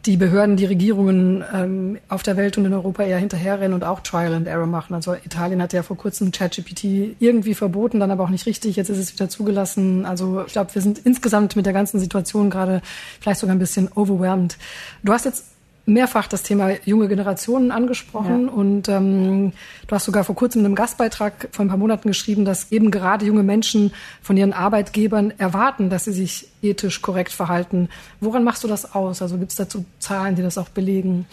die 0.06 0.18
Behörden, 0.18 0.56
die 0.56 0.66
Regierungen 0.66 1.44
ähm, 1.54 1.98
auf 2.10 2.22
der 2.22 2.38
Welt 2.38 2.58
und 2.58 2.66
in 2.66 2.74
Europa 2.74 3.04
eher 3.04 3.18
hinterherrennen 3.18 3.74
und 3.74 3.84
auch 3.84 4.02
Trial 4.02 4.34
and 4.34 4.48
Error 4.48 4.68
machen. 4.68 4.94
Also 4.94 5.16
Italien 5.16 5.62
hat 5.62 5.74
ja 5.74 5.84
vor 5.84 5.98
kurzem 5.98 6.32
ChatGPT 6.32 7.16
irgendwie 7.20 7.56
verboten, 7.56 8.00
dann 8.00 8.12
aber 8.12 8.24
auch 8.24 8.30
nicht 8.30 8.46
richtig. 8.46 8.76
Jetzt 8.76 8.90
ist 8.90 9.00
es 9.00 9.14
wieder 9.14 9.30
zugelassen. 9.30 10.06
Also 10.06 10.44
ich 10.46 10.54
glaube, 10.54 10.74
wir 10.76 10.82
sind 10.82 11.00
insgesamt 11.00 11.56
mit 11.56 11.66
der 11.66 11.74
ganzen 11.74 12.00
Situation 12.00 12.50
gerade 12.50 12.82
vielleicht 13.20 13.40
sogar 13.40 13.56
ein 13.56 13.60
bisschen 13.60 13.90
overwhelmed. 13.96 14.58
Du 15.04 15.12
hast 15.12 15.26
jetzt 15.26 15.55
mehrfach 15.86 16.28
das 16.28 16.42
Thema 16.44 16.72
junge 16.84 17.08
Generationen 17.08 17.72
angesprochen 17.72 18.48
ja. 18.48 18.52
und 18.52 18.90
ähm, 18.90 19.54
du 19.88 19.96
hast 19.96 20.06
sogar 20.06 20.24
vor 20.24 20.36
kurzem 20.36 20.62
in 20.62 20.66
einem 20.66 20.76
Gastbeitrag 20.76 21.50
vor 21.52 21.64
ein 21.64 21.68
paar 21.68 21.78
Monaten 21.78 22.08
geschrieben, 22.08 22.44
dass 22.44 22.72
eben 22.72 22.90
gerade 22.90 23.26
junge 23.26 23.44
Menschen 23.44 23.92
von 24.22 24.36
ihren 24.36 24.54
Arbeitgebern 24.54 25.34
erwarten, 25.38 25.90
dass 25.90 26.06
sie 26.06 26.14
sich 26.14 26.48
ethisch 26.62 27.02
korrekt 27.02 27.32
verhalten. 27.32 27.90
Woran 28.20 28.44
machst 28.44 28.64
du 28.64 28.68
das 28.68 28.96
aus? 28.96 29.22
Also 29.22 29.38
gibt 29.38 29.52
es 29.52 29.58
dazu 29.58 29.86
Zahlen, 30.00 30.36
die 30.36 30.42
das 30.42 30.58
auch 30.58 30.70
belegen? 30.70 31.28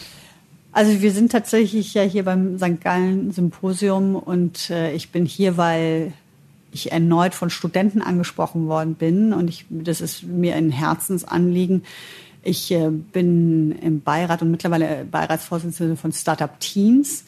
Also 0.71 1.01
wir 1.01 1.11
sind 1.11 1.31
tatsächlich 1.31 1.93
ja 1.93 2.03
hier 2.03 2.25
beim 2.25 2.57
St. 2.57 2.81
Gallen 2.81 3.31
Symposium 3.31 4.15
und 4.15 4.69
äh, 4.69 4.93
ich 4.93 5.11
bin 5.11 5.25
hier, 5.25 5.57
weil 5.57 6.13
ich 6.71 6.91
erneut 6.91 7.35
von 7.35 7.49
Studenten 7.51 8.01
angesprochen 8.01 8.67
worden 8.67 8.95
bin 8.95 9.33
und 9.33 9.47
ich, 9.47 9.65
das 9.69 10.01
ist 10.01 10.23
mir 10.23 10.55
ein 10.55 10.71
Herzensanliegen, 10.71 11.83
ich 12.43 12.71
äh, 12.71 12.89
bin 12.89 13.71
im 13.81 14.01
Beirat 14.01 14.41
und 14.41 14.51
mittlerweile 14.51 15.05
Beiratsvorsitzende 15.09 15.95
von 15.95 16.11
Startup 16.11 16.59
Teens 16.59 17.23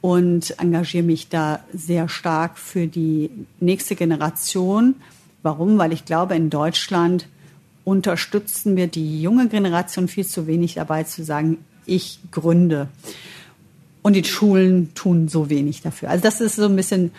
und 0.00 0.58
engagiere 0.58 1.04
mich 1.04 1.28
da 1.28 1.60
sehr 1.72 2.08
stark 2.08 2.58
für 2.58 2.86
die 2.86 3.30
nächste 3.60 3.96
Generation. 3.96 4.96
Warum? 5.42 5.78
Weil 5.78 5.92
ich 5.92 6.04
glaube, 6.04 6.36
in 6.36 6.50
Deutschland 6.50 7.26
unterstützen 7.84 8.76
wir 8.76 8.86
die 8.86 9.20
junge 9.20 9.48
Generation 9.48 10.08
viel 10.08 10.26
zu 10.26 10.46
wenig 10.46 10.74
dabei 10.74 11.02
zu 11.04 11.24
sagen, 11.24 11.58
ich 11.84 12.20
gründe. 12.30 12.88
Und 14.02 14.14
die 14.14 14.24
Schulen 14.24 14.94
tun 14.94 15.28
so 15.28 15.50
wenig 15.50 15.82
dafür. 15.82 16.10
Also 16.10 16.22
das 16.22 16.40
ist 16.40 16.56
so 16.56 16.66
ein 16.66 16.76
bisschen 16.76 17.12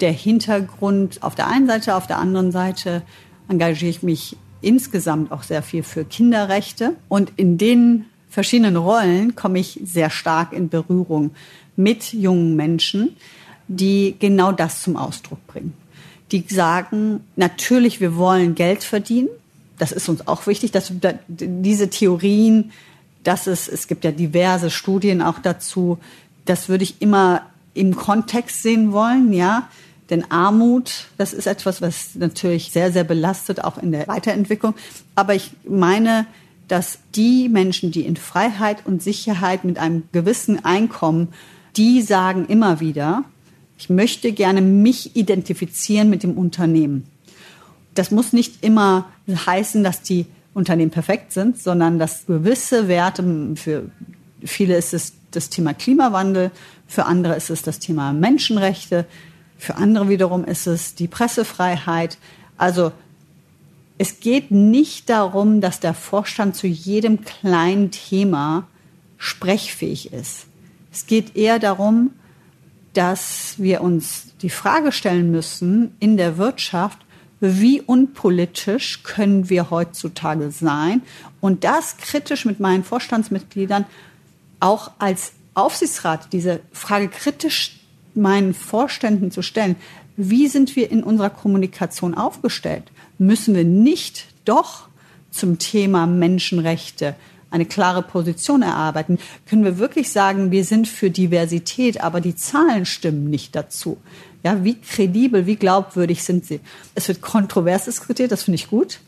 der 0.00 0.12
Hintergrund 0.12 1.22
auf 1.22 1.34
der 1.34 1.48
einen 1.48 1.66
Seite. 1.66 1.94
Auf 1.94 2.06
der 2.06 2.18
anderen 2.18 2.52
Seite 2.52 3.02
engagiere 3.48 3.90
ich 3.90 4.02
mich 4.02 4.36
insgesamt 4.60 5.32
auch 5.32 5.42
sehr 5.42 5.62
viel 5.62 5.82
für 5.82 6.04
Kinderrechte. 6.04 6.94
Und 7.08 7.32
in 7.36 7.58
den 7.58 8.06
verschiedenen 8.28 8.76
Rollen 8.76 9.34
komme 9.34 9.58
ich 9.58 9.80
sehr 9.84 10.10
stark 10.10 10.52
in 10.52 10.68
Berührung 10.68 11.30
mit 11.76 12.12
jungen 12.12 12.56
Menschen, 12.56 13.16
die 13.68 14.16
genau 14.18 14.52
das 14.52 14.82
zum 14.82 14.96
Ausdruck 14.96 15.44
bringen. 15.46 15.74
Die 16.32 16.44
sagen, 16.48 17.20
natürlich, 17.36 18.00
wir 18.00 18.16
wollen 18.16 18.54
Geld 18.54 18.82
verdienen. 18.82 19.28
Das 19.78 19.92
ist 19.92 20.08
uns 20.08 20.26
auch 20.26 20.46
wichtig, 20.46 20.72
dass 20.72 20.92
diese 21.28 21.90
Theorien, 21.90 22.72
dass 23.22 23.46
es, 23.46 23.68
es 23.68 23.86
gibt 23.86 24.04
ja 24.04 24.10
diverse 24.10 24.70
Studien 24.70 25.22
auch 25.22 25.38
dazu, 25.38 25.98
das 26.44 26.68
würde 26.68 26.84
ich 26.84 27.00
immer 27.00 27.42
im 27.74 27.94
Kontext 27.94 28.62
sehen 28.62 28.92
wollen, 28.92 29.32
ja. 29.32 29.68
Denn 30.10 30.30
Armut, 30.30 31.08
das 31.18 31.32
ist 31.32 31.46
etwas, 31.46 31.82
was 31.82 32.14
natürlich 32.14 32.70
sehr, 32.70 32.92
sehr 32.92 33.04
belastet, 33.04 33.64
auch 33.64 33.78
in 33.78 33.92
der 33.92 34.06
Weiterentwicklung. 34.06 34.74
Aber 35.14 35.34
ich 35.34 35.50
meine, 35.68 36.26
dass 36.68 36.98
die 37.14 37.48
Menschen, 37.48 37.90
die 37.90 38.02
in 38.02 38.16
Freiheit 38.16 38.86
und 38.86 39.02
Sicherheit 39.02 39.64
mit 39.64 39.78
einem 39.78 40.04
gewissen 40.12 40.64
Einkommen, 40.64 41.28
die 41.76 42.02
sagen 42.02 42.46
immer 42.46 42.80
wieder, 42.80 43.24
ich 43.78 43.90
möchte 43.90 44.32
gerne 44.32 44.62
mich 44.62 45.16
identifizieren 45.16 46.08
mit 46.08 46.22
dem 46.22 46.38
Unternehmen. 46.38 47.04
Das 47.94 48.10
muss 48.10 48.32
nicht 48.32 48.64
immer 48.64 49.10
heißen, 49.28 49.82
dass 49.84 50.02
die 50.02 50.26
Unternehmen 50.54 50.90
perfekt 50.90 51.32
sind, 51.32 51.60
sondern 51.60 51.98
dass 51.98 52.26
gewisse 52.26 52.88
Werte, 52.88 53.22
für 53.56 53.90
viele 54.42 54.76
ist 54.76 54.94
es 54.94 55.12
das 55.30 55.50
Thema 55.50 55.74
Klimawandel, 55.74 56.50
für 56.86 57.04
andere 57.04 57.36
ist 57.36 57.50
es 57.50 57.62
das 57.62 57.78
Thema 57.78 58.12
Menschenrechte, 58.12 59.06
für 59.58 59.76
andere 59.76 60.08
wiederum 60.08 60.44
ist 60.44 60.66
es 60.66 60.94
die 60.94 61.08
Pressefreiheit. 61.08 62.18
Also 62.56 62.92
es 63.98 64.20
geht 64.20 64.50
nicht 64.50 65.08
darum, 65.08 65.60
dass 65.60 65.80
der 65.80 65.94
Vorstand 65.94 66.56
zu 66.56 66.66
jedem 66.66 67.24
kleinen 67.24 67.90
Thema 67.90 68.66
sprechfähig 69.16 70.12
ist. 70.12 70.46
Es 70.92 71.06
geht 71.06 71.36
eher 71.36 71.58
darum, 71.58 72.10
dass 72.92 73.54
wir 73.58 73.80
uns 73.82 74.28
die 74.42 74.50
Frage 74.50 74.92
stellen 74.92 75.30
müssen 75.30 75.94
in 76.00 76.16
der 76.16 76.38
Wirtschaft, 76.38 76.98
wie 77.40 77.82
unpolitisch 77.82 79.02
können 79.02 79.50
wir 79.50 79.70
heutzutage 79.70 80.50
sein 80.50 81.02
und 81.40 81.64
das 81.64 81.98
kritisch 81.98 82.46
mit 82.46 82.60
meinen 82.60 82.82
Vorstandsmitgliedern 82.82 83.84
auch 84.60 84.90
als 84.98 85.32
Aufsichtsrat 85.52 86.32
diese 86.32 86.60
Frage 86.72 87.08
kritisch 87.08 87.80
meinen 88.16 88.54
Vorständen 88.54 89.30
zu 89.30 89.42
stellen. 89.42 89.76
Wie 90.16 90.48
sind 90.48 90.76
wir 90.76 90.90
in 90.90 91.02
unserer 91.02 91.30
Kommunikation 91.30 92.14
aufgestellt? 92.14 92.84
Müssen 93.18 93.54
wir 93.54 93.64
nicht 93.64 94.26
doch 94.44 94.88
zum 95.30 95.58
Thema 95.58 96.06
Menschenrechte 96.06 97.14
eine 97.50 97.66
klare 97.66 98.02
Position 98.02 98.62
erarbeiten? 98.62 99.18
Können 99.46 99.64
wir 99.64 99.78
wirklich 99.78 100.10
sagen, 100.10 100.50
wir 100.50 100.64
sind 100.64 100.88
für 100.88 101.10
Diversität, 101.10 102.02
aber 102.02 102.20
die 102.20 102.34
Zahlen 102.34 102.86
stimmen 102.86 103.28
nicht 103.30 103.54
dazu? 103.54 103.98
Ja, 104.42 104.64
wie 104.64 104.80
kredibel, 104.80 105.46
wie 105.46 105.56
glaubwürdig 105.56 106.22
sind 106.22 106.44
sie? 106.46 106.60
Es 106.94 107.08
wird 107.08 107.20
kontrovers 107.20 107.86
diskutiert, 107.86 108.32
das 108.32 108.44
finde 108.44 108.56
ich 108.56 108.68
gut. 108.68 109.00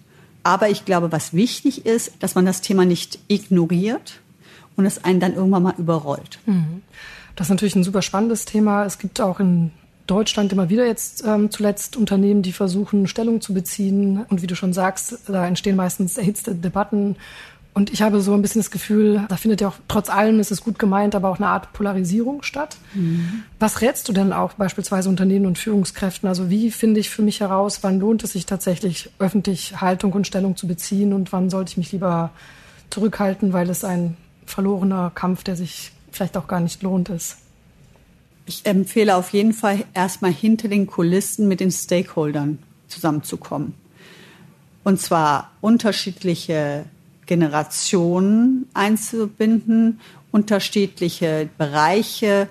Aber 0.43 0.69
ich 0.69 0.85
glaube, 0.85 1.13
was 1.13 1.35
wichtig 1.35 1.85
ist, 1.87 2.13
dass 2.21 2.35
man 2.35 2.47
das 2.47 2.61
Thema 2.61 2.85
nicht 2.85 3.19
ignoriert 3.29 4.21
und 4.77 4.87
es 4.87 5.05
einen 5.05 5.21
dann 5.21 5.35
irgendwann 5.35 5.63
mal 5.65 5.75
überrollt. 5.77 6.39
Mhm. 6.47 6.83
Das 7.39 7.47
ist 7.47 7.51
natürlich 7.51 7.77
ein 7.77 7.85
super 7.85 8.03
spannendes 8.03 8.47
Thema. 8.47 8.85
Es 8.85 8.99
gibt 8.99 9.21
auch 9.21 9.39
in 9.39 9.71
Deutschland 10.09 10.53
immer 10.53 10.71
wieder 10.71 10.85
jetzt 10.85 11.23
ähm, 11.25 11.53
zuletzt 11.53 11.97
Unternehmen, 11.97 12.43
die 12.43 12.51
versuchen, 12.51 13.07
Stellung 13.07 13.41
zu 13.41 13.55
beziehen. 13.55 14.25
Und 14.29 14.43
wie 14.43 14.49
du 14.49 14.57
schon 14.57 14.73
sagst, 14.73 15.21
da 15.29 15.47
entstehen 15.47 15.77
meistens 15.77 16.19
erhitzte 16.19 16.57
Debatten. 16.57 17.15
Und 17.75 17.93
ich 17.93 18.03
habe 18.03 18.21
so 18.23 18.35
ein 18.35 18.43
bisschen 18.43 18.61
das 18.61 18.73
Gefühl, 18.73 19.25
da 19.29 19.37
findet 19.37 19.61
ja 19.61 19.69
auch 19.69 19.77
trotz 19.87 20.11
allem, 20.11 20.41
ist 20.41 20.51
es 20.51 20.65
gut 20.65 20.81
gemeint, 20.81 21.15
aber 21.15 21.29
auch 21.29 21.37
eine 21.37 21.47
Art 21.47 21.73
Polarisierung 21.75 22.43
statt. 22.43 22.77
Mhm. 22.93 23.45
Was 23.61 23.83
rätst 23.83 24.09
du 24.09 24.13
denn 24.13 24.33
auch 24.33 24.55
beispielsweise 24.55 25.09
Unternehmen 25.09 25.47
und 25.47 25.59
Führungskräften? 25.59 26.29
Also 26.29 26.51
wie 26.51 26.73
finde 26.73 26.99
ich 26.99 27.09
für 27.09 27.23
mich 27.23 27.39
heraus, 27.39 27.85
wann 27.85 28.01
lohnt 28.01 28.25
es 28.25 28.33
sich 28.33 28.47
tatsächlich 28.47 29.11
öffentlich 29.21 29.81
Haltung 29.81 30.13
und 30.13 30.27
Stellung 30.27 30.57
zu 30.57 30.67
beziehen 30.67 31.13
und 31.13 31.33
wann 31.33 31.51
sollte 31.51 31.71
ich 31.71 31.77
mich 31.77 31.93
lieber 31.93 32.31
zurückhalten, 32.91 33.53
weil 33.53 33.71
es 33.71 33.85
ein 33.85 34.17
verlorener 34.45 35.13
Kampf, 35.15 35.45
der 35.45 35.55
sich 35.55 35.93
vielleicht 36.13 36.37
auch 36.37 36.47
gar 36.47 36.61
nicht 36.61 36.83
lohnt 36.83 37.09
ist. 37.09 37.39
Ich 38.47 38.65
empfehle 38.65 39.17
auf 39.17 39.31
jeden 39.33 39.53
Fall 39.53 39.85
erstmal 39.95 40.33
hinter 40.33 40.69
den 40.69 40.87
Kulissen 40.87 41.49
mit 41.49 41.61
den 41.61 41.71
Stakeholdern 41.71 42.59
zusammenzukommen. 42.89 43.75
Und 44.85 45.01
zwar 45.01 45.51
unterschiedliche 45.61 46.87
Generationen 47.27 48.67
einzubinden, 48.73 50.01
unterschiedliche 50.33 51.49
Bereiche 51.59 52.49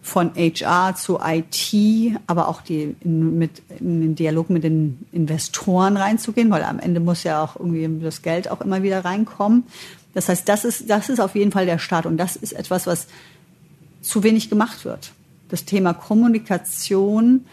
von 0.00 0.30
HR 0.36 0.94
zu 0.94 1.18
IT, 1.20 2.16
aber 2.28 2.46
auch 2.46 2.62
die 2.62 2.94
in, 3.00 3.36
mit, 3.38 3.62
in 3.80 4.00
den 4.00 4.14
Dialog 4.14 4.48
mit 4.48 4.62
den 4.62 5.04
Investoren 5.10 5.96
reinzugehen, 5.96 6.50
weil 6.50 6.62
am 6.62 6.78
Ende 6.78 7.00
muss 7.00 7.24
ja 7.24 7.42
auch 7.42 7.56
irgendwie 7.56 8.04
das 8.04 8.22
Geld 8.22 8.48
auch 8.48 8.60
immer 8.60 8.84
wieder 8.84 9.04
reinkommen. 9.04 9.64
Das 10.16 10.30
heißt, 10.30 10.48
das 10.48 10.64
ist, 10.64 10.88
das 10.88 11.10
ist 11.10 11.20
auf 11.20 11.34
jeden 11.34 11.52
Fall 11.52 11.66
der 11.66 11.78
Start 11.78 12.06
und 12.06 12.16
das 12.16 12.36
ist 12.36 12.54
etwas, 12.54 12.86
was 12.86 13.06
zu 14.00 14.22
wenig 14.22 14.48
gemacht 14.48 14.86
wird. 14.86 15.12
Das 15.50 15.66
Thema 15.66 15.92
Kommunikation 15.92 17.44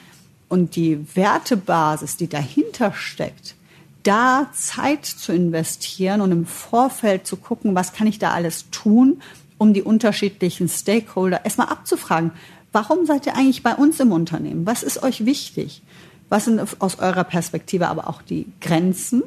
und 0.47 0.77
die 0.77 1.05
Wertebasis, 1.13 2.15
die 2.15 2.29
dahinter 2.29 2.93
steckt, 2.93 3.55
da 4.03 4.49
Zeit 4.53 5.05
zu 5.05 5.33
investieren 5.33 6.21
und 6.21 6.31
im 6.31 6.45
Vorfeld 6.45 7.27
zu 7.27 7.35
gucken, 7.35 7.75
was 7.75 7.91
kann 7.91 8.07
ich 8.07 8.17
da 8.17 8.31
alles 8.31 8.69
tun, 8.71 9.21
um 9.57 9.73
die 9.73 9.81
unterschiedlichen 9.81 10.69
Stakeholder 10.69 11.43
erstmal 11.43 11.67
abzufragen. 11.67 12.31
Warum 12.71 13.05
seid 13.05 13.25
ihr 13.25 13.35
eigentlich 13.35 13.61
bei 13.61 13.75
uns 13.75 13.99
im 13.99 14.13
Unternehmen? 14.13 14.65
Was 14.65 14.83
ist 14.83 15.03
euch 15.03 15.25
wichtig? 15.25 15.81
Was 16.29 16.45
sind 16.45 16.61
aus 16.79 16.99
eurer 16.99 17.25
Perspektive 17.25 17.89
aber 17.89 18.07
auch 18.07 18.21
die 18.21 18.45
Grenzen? 18.61 19.21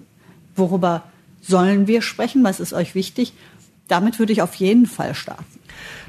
Worüber 0.55 1.03
sollen 1.47 1.87
wir 1.87 2.03
sprechen? 2.03 2.45
Was 2.45 2.61
ist 2.61 2.73
euch 2.73 2.95
wichtig? 2.95 3.33
Damit 3.89 4.19
würde 4.19 4.33
ich 4.33 4.43
auf 4.43 4.55
jeden 4.57 4.87
Fall 4.87 5.15
starten. 5.15 5.45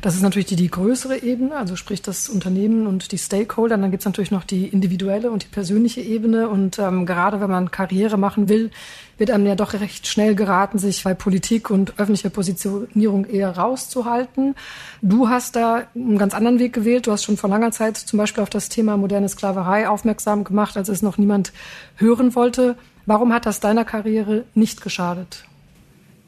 Das 0.02 0.16
ist 0.16 0.22
natürlich 0.22 0.46
die, 0.48 0.56
die 0.56 0.70
größere 0.70 1.24
Ebene, 1.24 1.56
also 1.56 1.76
sprich 1.76 2.02
das 2.02 2.30
Unternehmen 2.30 2.88
und 2.88 3.12
die 3.12 3.18
Stakeholder. 3.18 3.78
Dann 3.78 3.92
gibt 3.92 4.02
es 4.02 4.06
natürlich 4.06 4.32
noch 4.32 4.44
die 4.44 4.68
individuelle 4.68 5.32
und 5.32 5.44
die 5.44 5.48
persönliche 5.48 6.02
Ebene. 6.02 6.50
Und 6.50 6.80
ähm, 6.80 7.06
gerade 7.06 7.42
wenn 7.42 7.50
man 7.50 7.72
Karriere 7.72 8.18
machen 8.18 8.50
will, 8.50 8.72
wird 9.18 9.32
einem 9.32 9.48
ja 9.48 9.56
doch 9.56 9.74
recht 9.74 10.08
schnell 10.08 10.36
geraten, 10.36 10.78
sich 10.78 11.04
bei 11.04 11.14
Politik 11.14 11.70
und 11.70 12.00
öffentlicher 12.00 12.30
Positionierung 12.30 13.26
eher 13.26 13.58
rauszuhalten. 13.58 14.56
Du 15.02 15.30
hast 15.30 15.56
da 15.56 15.88
einen 15.96 16.18
ganz 16.18 16.34
anderen 16.34 16.60
Weg 16.60 16.74
gewählt. 16.74 17.08
Du 17.08 17.12
hast 17.12 17.24
schon 17.24 17.38
vor 17.38 17.50
langer 17.50 17.72
Zeit 17.72 17.98
zum 17.98 18.18
Beispiel 18.18 18.44
auf 18.44 18.50
das 18.50 18.70
Thema 18.70 18.98
moderne 18.98 19.30
Sklaverei 19.30 19.90
aufmerksam 19.90 20.44
gemacht, 20.44 20.78
als 20.78 20.90
es 20.90 21.02
noch 21.02 21.18
niemand 21.18 21.52
hören 21.96 22.36
wollte. 22.36 22.76
Warum 23.08 23.32
hat 23.32 23.46
das 23.46 23.62
deiner 23.62 23.86
Karriere 23.86 24.44
nicht 24.54 24.82
geschadet? 24.82 25.46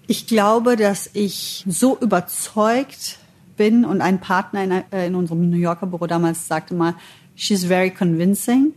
Ich 0.07 0.27
glaube, 0.27 0.77
dass 0.77 1.09
ich 1.11 1.65
so 1.67 1.97
überzeugt 1.99 3.19
bin 3.57 3.83
und 3.83 3.99
ein 3.99 4.21
Partner 4.21 4.63
in, 4.63 4.71
äh, 4.71 5.07
in 5.07 5.15
unserem 5.15 5.49
New 5.49 5.57
Yorker 5.57 5.87
Büro 5.87 6.07
damals 6.07 6.47
sagte 6.47 6.73
mal, 6.73 6.95
she's 7.35 7.65
very 7.65 7.91
convincing. 7.91 8.73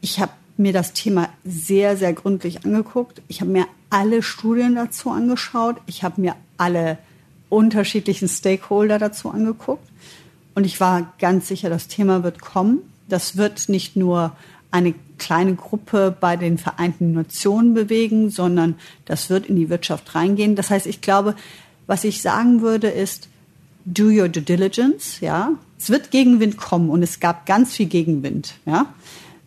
Ich 0.00 0.20
habe 0.20 0.30
mir 0.56 0.72
das 0.72 0.92
Thema 0.92 1.30
sehr, 1.44 1.96
sehr 1.96 2.12
gründlich 2.12 2.64
angeguckt. 2.64 3.20
Ich 3.26 3.40
habe 3.40 3.50
mir 3.50 3.66
alle 3.90 4.22
Studien 4.22 4.76
dazu 4.76 5.10
angeschaut. 5.10 5.78
Ich 5.86 6.04
habe 6.04 6.20
mir 6.20 6.36
alle 6.58 6.96
unterschiedlichen 7.48 8.28
Stakeholder 8.28 9.00
dazu 9.00 9.30
angeguckt. 9.30 9.88
Und 10.54 10.64
ich 10.64 10.78
war 10.78 11.12
ganz 11.18 11.48
sicher, 11.48 11.70
das 11.70 11.88
Thema 11.88 12.22
wird 12.22 12.40
kommen. 12.40 12.82
Das 13.08 13.36
wird 13.36 13.68
nicht 13.68 13.96
nur 13.96 14.36
eine 14.72 14.94
kleine 15.18 15.54
Gruppe 15.54 16.16
bei 16.18 16.36
den 16.36 16.58
Vereinten 16.58 17.12
Nationen 17.12 17.74
bewegen, 17.74 18.30
sondern 18.30 18.74
das 19.04 19.30
wird 19.30 19.46
in 19.46 19.56
die 19.56 19.68
Wirtschaft 19.68 20.14
reingehen. 20.14 20.56
Das 20.56 20.70
heißt, 20.70 20.86
ich 20.86 21.00
glaube, 21.00 21.36
was 21.86 22.04
ich 22.04 22.22
sagen 22.22 22.62
würde, 22.62 22.88
ist, 22.88 23.28
do 23.84 24.04
your 24.04 24.28
due 24.28 24.42
diligence, 24.42 25.20
ja. 25.20 25.52
Es 25.78 25.90
wird 25.90 26.10
Gegenwind 26.10 26.56
kommen 26.56 26.90
und 26.90 27.02
es 27.02 27.20
gab 27.20 27.46
ganz 27.46 27.74
viel 27.74 27.86
Gegenwind, 27.86 28.54
ja. 28.66 28.86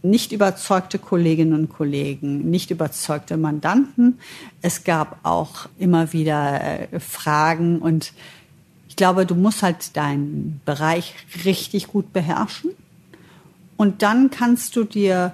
Nicht 0.04 0.32
überzeugte 0.32 1.00
Kolleginnen 1.00 1.54
und 1.54 1.70
Kollegen, 1.70 2.52
nicht 2.52 2.70
überzeugte 2.70 3.38
Mandanten. 3.38 4.20
Es 4.62 4.84
gab 4.84 5.18
auch 5.24 5.68
immer 5.80 6.14
wieder 6.14 6.92
äh, 6.94 7.00
Fragen 7.00 7.80
und 7.80 8.14
ich 8.88 8.96
glaube, 8.96 9.26
du 9.26 9.34
musst 9.34 9.64
halt 9.64 9.98
deinen 9.98 10.62
Bereich 10.64 11.16
richtig 11.44 11.88
gut 11.88 12.14
beherrschen. 12.14 12.72
Und 13.78 14.02
dann 14.02 14.30
kannst 14.30 14.76
du 14.76 14.84
dir 14.84 15.34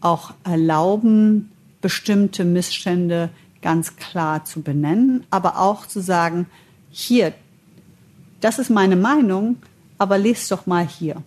auch 0.00 0.32
erlauben, 0.44 1.50
bestimmte 1.80 2.44
Missstände 2.44 3.30
ganz 3.60 3.96
klar 3.96 4.44
zu 4.44 4.62
benennen, 4.62 5.24
aber 5.30 5.58
auch 5.58 5.86
zu 5.86 6.00
sagen, 6.00 6.46
hier, 6.90 7.32
das 8.40 8.58
ist 8.58 8.70
meine 8.70 8.96
Meinung, 8.96 9.56
aber 9.98 10.18
lest 10.18 10.50
doch 10.50 10.66
mal 10.66 10.86
hier. 10.86 11.22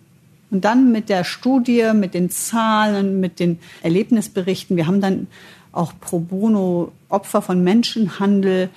Und 0.50 0.64
dann 0.64 0.92
mit 0.92 1.08
der 1.08 1.24
Studie, 1.24 1.92
mit 1.94 2.14
den 2.14 2.30
Zahlen, 2.30 3.20
mit 3.20 3.40
den 3.40 3.58
Erlebnisberichten. 3.82 4.76
Wir 4.76 4.86
haben 4.86 5.00
dann 5.00 5.26
auch 5.72 5.92
pro 5.98 6.20
bono 6.20 6.92
Opfer 7.08 7.42
von 7.42 7.64
Menschenhandel 7.64 8.70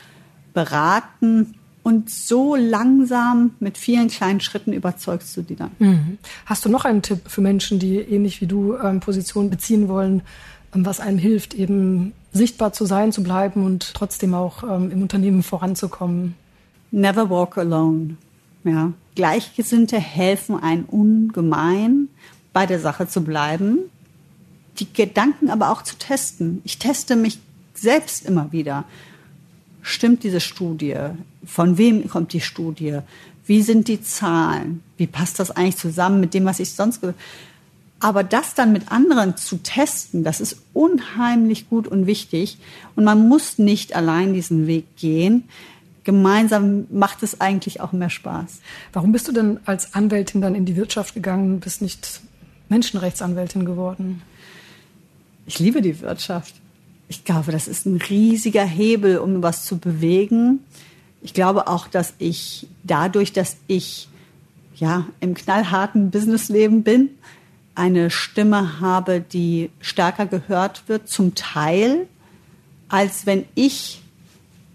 beraten 0.54 1.59
und 1.84 2.10
so 2.10 2.56
langsam 2.56 3.52
mit 3.60 3.78
vielen 3.78 4.10
kleinen 4.10 4.42
Schritten 4.42 4.74
überzeugst 4.74 5.36
du 5.36 5.42
die 5.42 5.56
dann. 5.56 5.72
Mhm. 5.80 6.18
Hast 6.46 6.66
du 6.66 6.70
noch 6.70 6.86
einen 6.86 7.02
Tipp 7.02 7.22
für 7.28 7.42
Menschen, 7.42 7.80
die 7.80 7.98
ähnlich 7.98 8.42
wie 8.42 8.48
du 8.48 8.76
ähm, 8.76 9.00
Positionen 9.00 9.50
beziehen 9.50 9.88
wollen, 9.88 10.22
ähm, 10.76 10.86
was 10.86 11.00
einem 11.00 11.18
hilft, 11.18 11.54
eben 11.54 12.14
sichtbar 12.32 12.74
zu 12.74 12.86
sein, 12.86 13.12
zu 13.12 13.24
bleiben 13.24 13.64
und 13.66 13.94
trotzdem 13.94 14.34
auch 14.34 14.64
ähm, 14.64 14.92
im 14.92 15.02
Unternehmen 15.02 15.42
voranzukommen? 15.42 16.36
Never 16.92 17.30
walk 17.30 17.58
alone. 17.58 18.18
Ja. 18.64 18.92
Gleichgesinnte 19.16 20.00
helfen 20.00 20.62
einem 20.62 20.86
ungemein, 20.86 22.10
bei 22.52 22.66
der 22.66 22.80
Sache 22.80 23.08
zu 23.08 23.24
bleiben, 23.24 23.80
die 24.80 24.92
Gedanken 24.92 25.50
aber 25.50 25.72
auch 25.72 25.82
zu 25.82 25.98
testen. 25.98 26.62
Ich 26.64 26.78
teste 26.78 27.16
mich 27.16 27.40
selbst 27.74 28.26
immer 28.26 28.52
wieder 28.52 28.86
stimmt 29.82 30.24
diese 30.24 30.40
Studie? 30.40 30.96
Von 31.46 31.78
wem 31.78 32.08
kommt 32.10 32.34
die 32.34 32.42
Studie? 32.42 33.00
Wie 33.46 33.62
sind 33.62 33.88
die 33.88 34.02
Zahlen? 34.02 34.84
Wie 34.98 35.08
passt 35.08 35.40
das 35.40 35.52
eigentlich 35.52 35.78
zusammen 35.78 36.20
mit 36.20 36.34
dem, 36.34 36.46
was 36.46 36.60
ich 36.60 36.72
sonst 36.72 37.02
aber 38.00 38.24
das 38.24 38.56
dann 38.56 38.72
mit 38.72 38.92
anderen 38.92 39.36
zu 39.36 39.58
testen, 39.58 40.24
das 40.24 40.40
ist 40.40 40.62
unheimlich 40.74 41.70
gut 41.70 41.88
und 41.88 42.08
wichtig. 42.08 42.58
Und 42.96 43.04
man 43.04 43.28
muss 43.28 43.58
nicht 43.58 43.96
allein 43.96 44.34
diesen 44.34 44.68
Weg 44.68 44.96
gehen. 44.96 45.44
Gemeinsam 46.06 46.88
macht 46.90 47.24
es 47.24 47.42
eigentlich 47.42 47.82
auch 47.82 47.92
mehr 47.92 48.10
Spaß. 48.10 48.62
Warum 48.94 49.12
bist 49.12 49.28
du 49.28 49.34
denn 49.34 49.60
als 49.66 49.94
Anwältin 49.94 50.42
dann 50.42 50.56
in 50.56 50.66
die 50.66 50.78
Wirtschaft 50.78 51.14
gegangen, 51.14 51.60
bist 51.60 51.82
nicht 51.82 52.22
Menschenrechtsanwältin 52.70 53.66
geworden? 53.66 54.22
Ich 55.46 55.60
liebe 55.60 55.82
die 55.82 56.00
Wirtschaft. 56.00 56.56
Ich 57.10 57.26
glaube, 57.26 57.52
das 57.52 57.68
ist 57.68 57.88
ein 57.88 57.98
riesiger 57.98 58.64
Hebel, 58.64 59.18
um 59.18 59.42
was 59.42 59.66
zu 59.66 59.80
bewegen. 59.80 60.60
Ich 61.24 61.34
glaube 61.34 61.68
auch, 61.68 61.88
dass 61.88 62.14
ich 62.20 62.68
dadurch, 62.84 63.34
dass 63.34 63.58
ich 63.66 64.08
ja 64.76 65.08
im 65.20 65.34
knallharten 65.34 66.12
Businessleben 66.12 66.84
bin, 66.84 67.10
eine 67.74 68.12
Stimme 68.12 68.80
habe, 68.80 69.22
die 69.22 69.72
stärker 69.82 70.28
gehört 70.28 70.84
wird, 70.88 71.10
zum 71.10 71.34
Teil, 71.34 72.08
als 72.90 73.26
wenn 73.26 73.46
ich 73.56 74.02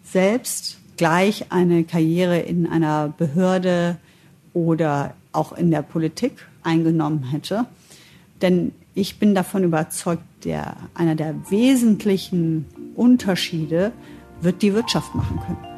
selbst 0.04 0.78
gleich 0.96 1.52
eine 1.52 1.84
Karriere 1.84 2.40
in 2.40 2.66
einer 2.66 3.14
Behörde 3.16 3.96
oder 4.52 5.14
auch 5.32 5.52
in 5.52 5.70
der 5.70 5.82
Politik 5.82 6.46
eingenommen 6.64 7.30
hätte. 7.30 7.66
Denn 8.42 8.72
ich 8.94 9.18
bin 9.18 9.34
davon 9.34 9.64
überzeugt, 9.64 10.22
der, 10.44 10.76
einer 10.94 11.16
der 11.16 11.50
wesentlichen 11.50 12.66
Unterschiede 12.94 13.92
wird 14.40 14.62
die 14.62 14.72
Wirtschaft 14.72 15.14
machen 15.14 15.40
können. 15.40 15.74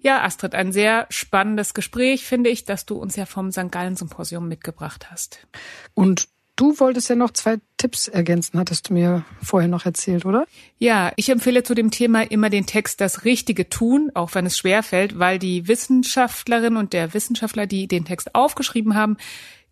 Ja, 0.00 0.22
Astrid, 0.22 0.54
ein 0.54 0.72
sehr 0.72 1.06
spannendes 1.10 1.74
Gespräch, 1.74 2.24
finde 2.24 2.50
ich, 2.50 2.64
dass 2.64 2.86
du 2.86 2.96
uns 2.96 3.16
ja 3.16 3.26
vom 3.26 3.50
St. 3.50 3.70
Gallen 3.70 3.96
Symposium 3.96 4.48
mitgebracht 4.48 5.10
hast. 5.10 5.46
Und 5.92 6.28
du 6.56 6.78
wolltest 6.78 7.10
ja 7.10 7.16
noch 7.16 7.32
zwei 7.32 7.58
Tipps 7.76 8.08
ergänzen, 8.08 8.58
hattest 8.58 8.88
du 8.88 8.94
mir 8.94 9.24
vorher 9.42 9.68
noch 9.68 9.86
erzählt, 9.86 10.24
oder? 10.24 10.46
Ja, 10.78 11.12
ich 11.16 11.28
empfehle 11.30 11.62
zu 11.62 11.74
dem 11.74 11.90
Thema 11.90 12.22
immer 12.22 12.48
den 12.48 12.66
Text 12.66 13.00
Das 13.00 13.24
Richtige 13.24 13.68
tun, 13.68 14.10
auch 14.14 14.34
wenn 14.34 14.46
es 14.46 14.56
schwerfällt, 14.56 15.18
weil 15.18 15.38
die 15.38 15.68
Wissenschaftlerin 15.68 16.76
und 16.76 16.92
der 16.92 17.12
Wissenschaftler, 17.12 17.66
die 17.66 17.86
den 17.86 18.04
Text 18.04 18.34
aufgeschrieben 18.34 18.94
haben, 18.94 19.16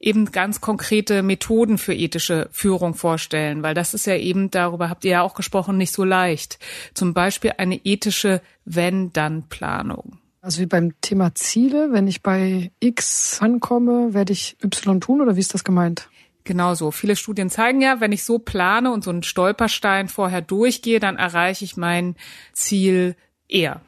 eben 0.00 0.32
ganz 0.32 0.60
konkrete 0.60 1.22
Methoden 1.22 1.78
für 1.78 1.94
ethische 1.94 2.48
Führung 2.52 2.94
vorstellen, 2.94 3.62
weil 3.62 3.74
das 3.74 3.94
ist 3.94 4.06
ja 4.06 4.16
eben, 4.16 4.50
darüber 4.50 4.90
habt 4.90 5.04
ihr 5.04 5.12
ja 5.12 5.22
auch 5.22 5.34
gesprochen, 5.34 5.76
nicht 5.76 5.92
so 5.92 6.04
leicht. 6.04 6.58
Zum 6.94 7.14
Beispiel 7.14 7.54
eine 7.58 7.76
ethische 7.84 8.42
Wenn-Dann-Planung. 8.64 10.18
Also 10.42 10.60
wie 10.60 10.66
beim 10.66 11.00
Thema 11.00 11.34
Ziele, 11.34 11.92
wenn 11.92 12.06
ich 12.06 12.22
bei 12.22 12.70
X 12.78 13.38
ankomme, 13.40 14.14
werde 14.14 14.32
ich 14.32 14.56
Y 14.62 15.00
tun 15.00 15.20
oder 15.20 15.34
wie 15.34 15.40
ist 15.40 15.54
das 15.54 15.64
gemeint? 15.64 16.08
Genau 16.44 16.74
so. 16.74 16.92
Viele 16.92 17.16
Studien 17.16 17.50
zeigen 17.50 17.80
ja, 17.80 18.00
wenn 18.00 18.12
ich 18.12 18.22
so 18.22 18.38
plane 18.38 18.92
und 18.92 19.02
so 19.02 19.10
einen 19.10 19.24
Stolperstein 19.24 20.08
vorher 20.08 20.42
durchgehe, 20.42 21.00
dann 21.00 21.16
erreiche 21.16 21.64
ich 21.64 21.76
mein 21.76 22.14
Ziel 22.52 23.16
eher. 23.48 23.80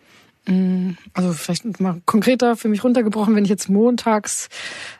Mm, 0.48 0.96
also 1.12 1.32
vielleicht 1.34 1.78
mal 1.78 2.00
konkreter 2.06 2.56
für 2.56 2.68
mich 2.68 2.82
runtergebrochen, 2.82 3.36
wenn 3.36 3.44
ich 3.44 3.50
jetzt 3.50 3.68
montags 3.68 4.48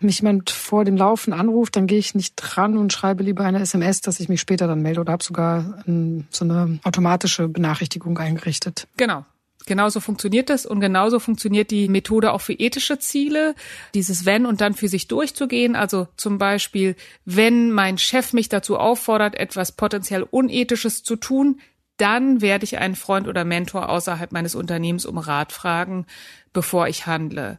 mich 0.00 0.20
jemand 0.20 0.50
vor 0.50 0.84
dem 0.84 0.96
Laufen 0.96 1.32
anruft, 1.32 1.76
dann 1.76 1.87
gehe 1.87 1.98
ich 1.98 2.14
nicht 2.14 2.34
dran 2.37 2.76
und 2.76 2.92
schreibe 2.92 3.22
lieber 3.22 3.44
eine 3.44 3.61
SMS, 3.61 4.02
dass 4.02 4.20
ich 4.20 4.28
mich 4.28 4.40
später 4.40 4.66
dann 4.66 4.82
melde 4.82 5.00
oder 5.00 5.12
habe 5.12 5.24
sogar 5.24 5.82
so 5.87 6.44
eine 6.44 6.78
automatische 6.84 7.48
Benachrichtigung 7.48 8.18
eingerichtet. 8.18 8.87
Genau. 8.98 9.24
Genauso 9.66 10.00
funktioniert 10.00 10.48
das 10.48 10.64
und 10.64 10.80
genauso 10.80 11.18
funktioniert 11.18 11.70
die 11.70 11.88
Methode 11.88 12.32
auch 12.32 12.40
für 12.40 12.54
ethische 12.54 12.98
Ziele, 12.98 13.54
dieses 13.94 14.24
Wenn 14.24 14.46
und 14.46 14.62
dann 14.62 14.72
für 14.72 14.88
sich 14.88 15.08
durchzugehen. 15.08 15.76
Also 15.76 16.08
zum 16.16 16.38
Beispiel, 16.38 16.96
wenn 17.26 17.70
mein 17.70 17.98
Chef 17.98 18.32
mich 18.32 18.48
dazu 18.48 18.78
auffordert, 18.78 19.34
etwas 19.34 19.72
potenziell 19.72 20.22
Unethisches 20.22 21.02
zu 21.02 21.16
tun, 21.16 21.61
dann 21.98 22.40
werde 22.40 22.64
ich 22.64 22.78
einen 22.78 22.96
Freund 22.96 23.28
oder 23.28 23.44
Mentor 23.44 23.88
außerhalb 23.88 24.32
meines 24.32 24.54
Unternehmens 24.54 25.04
um 25.04 25.18
Rat 25.18 25.52
fragen, 25.52 26.06
bevor 26.52 26.88
ich 26.88 27.06
handle. 27.06 27.58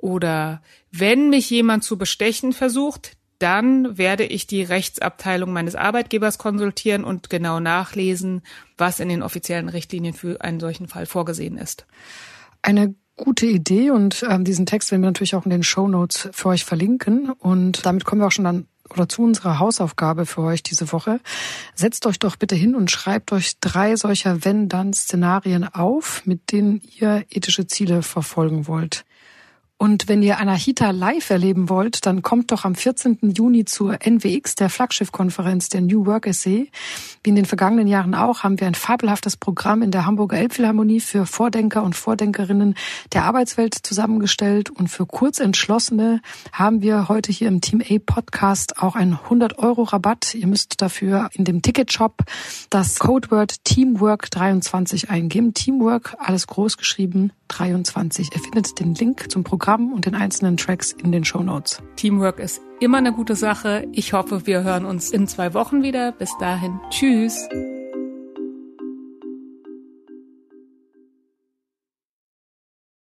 Oder 0.00 0.62
wenn 0.90 1.30
mich 1.30 1.50
jemand 1.50 1.84
zu 1.84 1.98
bestechen 1.98 2.52
versucht, 2.52 3.16
dann 3.38 3.98
werde 3.98 4.24
ich 4.24 4.46
die 4.46 4.62
Rechtsabteilung 4.62 5.52
meines 5.52 5.74
Arbeitgebers 5.74 6.38
konsultieren 6.38 7.02
und 7.02 7.28
genau 7.28 7.58
nachlesen, 7.58 8.42
was 8.78 9.00
in 9.00 9.08
den 9.08 9.22
offiziellen 9.22 9.68
Richtlinien 9.68 10.14
für 10.14 10.40
einen 10.40 10.60
solchen 10.60 10.86
Fall 10.86 11.06
vorgesehen 11.06 11.58
ist. 11.58 11.86
Eine 12.62 12.94
gute 13.16 13.46
Idee 13.46 13.90
und 13.90 14.24
ähm, 14.28 14.44
diesen 14.44 14.66
Text 14.66 14.90
werden 14.90 15.02
wir 15.02 15.08
natürlich 15.08 15.34
auch 15.34 15.44
in 15.44 15.50
den 15.50 15.64
Show 15.64 15.88
Notes 15.88 16.28
für 16.32 16.48
euch 16.48 16.64
verlinken. 16.64 17.30
Und 17.30 17.84
damit 17.84 18.04
kommen 18.04 18.20
wir 18.20 18.26
auch 18.26 18.32
schon 18.32 18.44
dann 18.44 18.66
oder 18.92 19.08
zu 19.08 19.22
unserer 19.22 19.58
Hausaufgabe 19.58 20.26
für 20.26 20.42
euch 20.42 20.62
diese 20.62 20.92
Woche. 20.92 21.20
Setzt 21.74 22.06
euch 22.06 22.18
doch 22.18 22.36
bitte 22.36 22.54
hin 22.54 22.74
und 22.74 22.90
schreibt 22.90 23.32
euch 23.32 23.58
drei 23.60 23.96
solcher 23.96 24.44
Wenn-Dann-Szenarien 24.44 25.64
auf, 25.64 26.22
mit 26.26 26.52
denen 26.52 26.80
ihr 26.98 27.24
ethische 27.30 27.66
Ziele 27.66 28.02
verfolgen 28.02 28.66
wollt. 28.66 29.04
Und 29.82 30.08
wenn 30.08 30.22
ihr 30.22 30.38
Anahita 30.38 30.92
live 30.92 31.28
erleben 31.30 31.68
wollt, 31.68 32.06
dann 32.06 32.22
kommt 32.22 32.52
doch 32.52 32.64
am 32.64 32.76
14. 32.76 33.18
Juni 33.34 33.64
zur 33.64 33.94
NWX, 33.94 34.54
der 34.54 34.70
Flaggschiffkonferenz 34.70 35.70
der 35.70 35.80
New 35.80 36.06
Work 36.06 36.28
Essay. 36.28 36.70
Wie 37.24 37.30
in 37.30 37.34
den 37.34 37.46
vergangenen 37.46 37.88
Jahren 37.88 38.14
auch, 38.14 38.44
haben 38.44 38.60
wir 38.60 38.68
ein 38.68 38.76
fabelhaftes 38.76 39.36
Programm 39.36 39.82
in 39.82 39.90
der 39.90 40.06
Hamburger 40.06 40.36
Elbphilharmonie 40.36 41.00
für 41.00 41.26
Vordenker 41.26 41.82
und 41.82 41.96
Vordenkerinnen 41.96 42.76
der 43.12 43.24
Arbeitswelt 43.24 43.74
zusammengestellt. 43.74 44.70
Und 44.70 44.86
für 44.86 45.04
Kurzentschlossene 45.04 46.20
haben 46.52 46.80
wir 46.80 47.08
heute 47.08 47.32
hier 47.32 47.48
im 47.48 47.60
Team 47.60 47.82
A 47.82 47.98
Podcast 47.98 48.80
auch 48.80 48.94
einen 48.94 49.14
100 49.14 49.58
Euro 49.58 49.82
Rabatt. 49.82 50.36
Ihr 50.36 50.46
müsst 50.46 50.80
dafür 50.80 51.28
in 51.32 51.44
dem 51.44 51.60
Ticketshop 51.60 52.22
das 52.70 53.00
Codeword 53.00 53.64
Teamwork 53.64 54.30
23 54.30 55.10
eingeben. 55.10 55.54
Teamwork, 55.54 56.14
alles 56.20 56.46
groß 56.46 56.76
geschrieben, 56.76 57.32
23. 57.52 58.30
Ihr 58.34 58.40
findet 58.40 58.78
den 58.80 58.94
Link 58.94 59.30
zum 59.30 59.44
Programm 59.44 59.92
und 59.92 60.06
den 60.06 60.14
einzelnen 60.14 60.56
Tracks 60.56 60.92
in 60.92 61.12
den 61.12 61.24
Show 61.24 61.42
Notes. 61.42 61.82
Teamwork 61.96 62.38
ist 62.38 62.60
immer 62.80 62.98
eine 62.98 63.12
gute 63.12 63.36
Sache. 63.36 63.86
Ich 63.92 64.12
hoffe, 64.12 64.46
wir 64.46 64.62
hören 64.62 64.84
uns 64.84 65.10
in 65.10 65.26
zwei 65.26 65.54
Wochen 65.54 65.82
wieder. 65.82 66.12
Bis 66.12 66.30
dahin, 66.38 66.80
tschüss. 66.90 67.48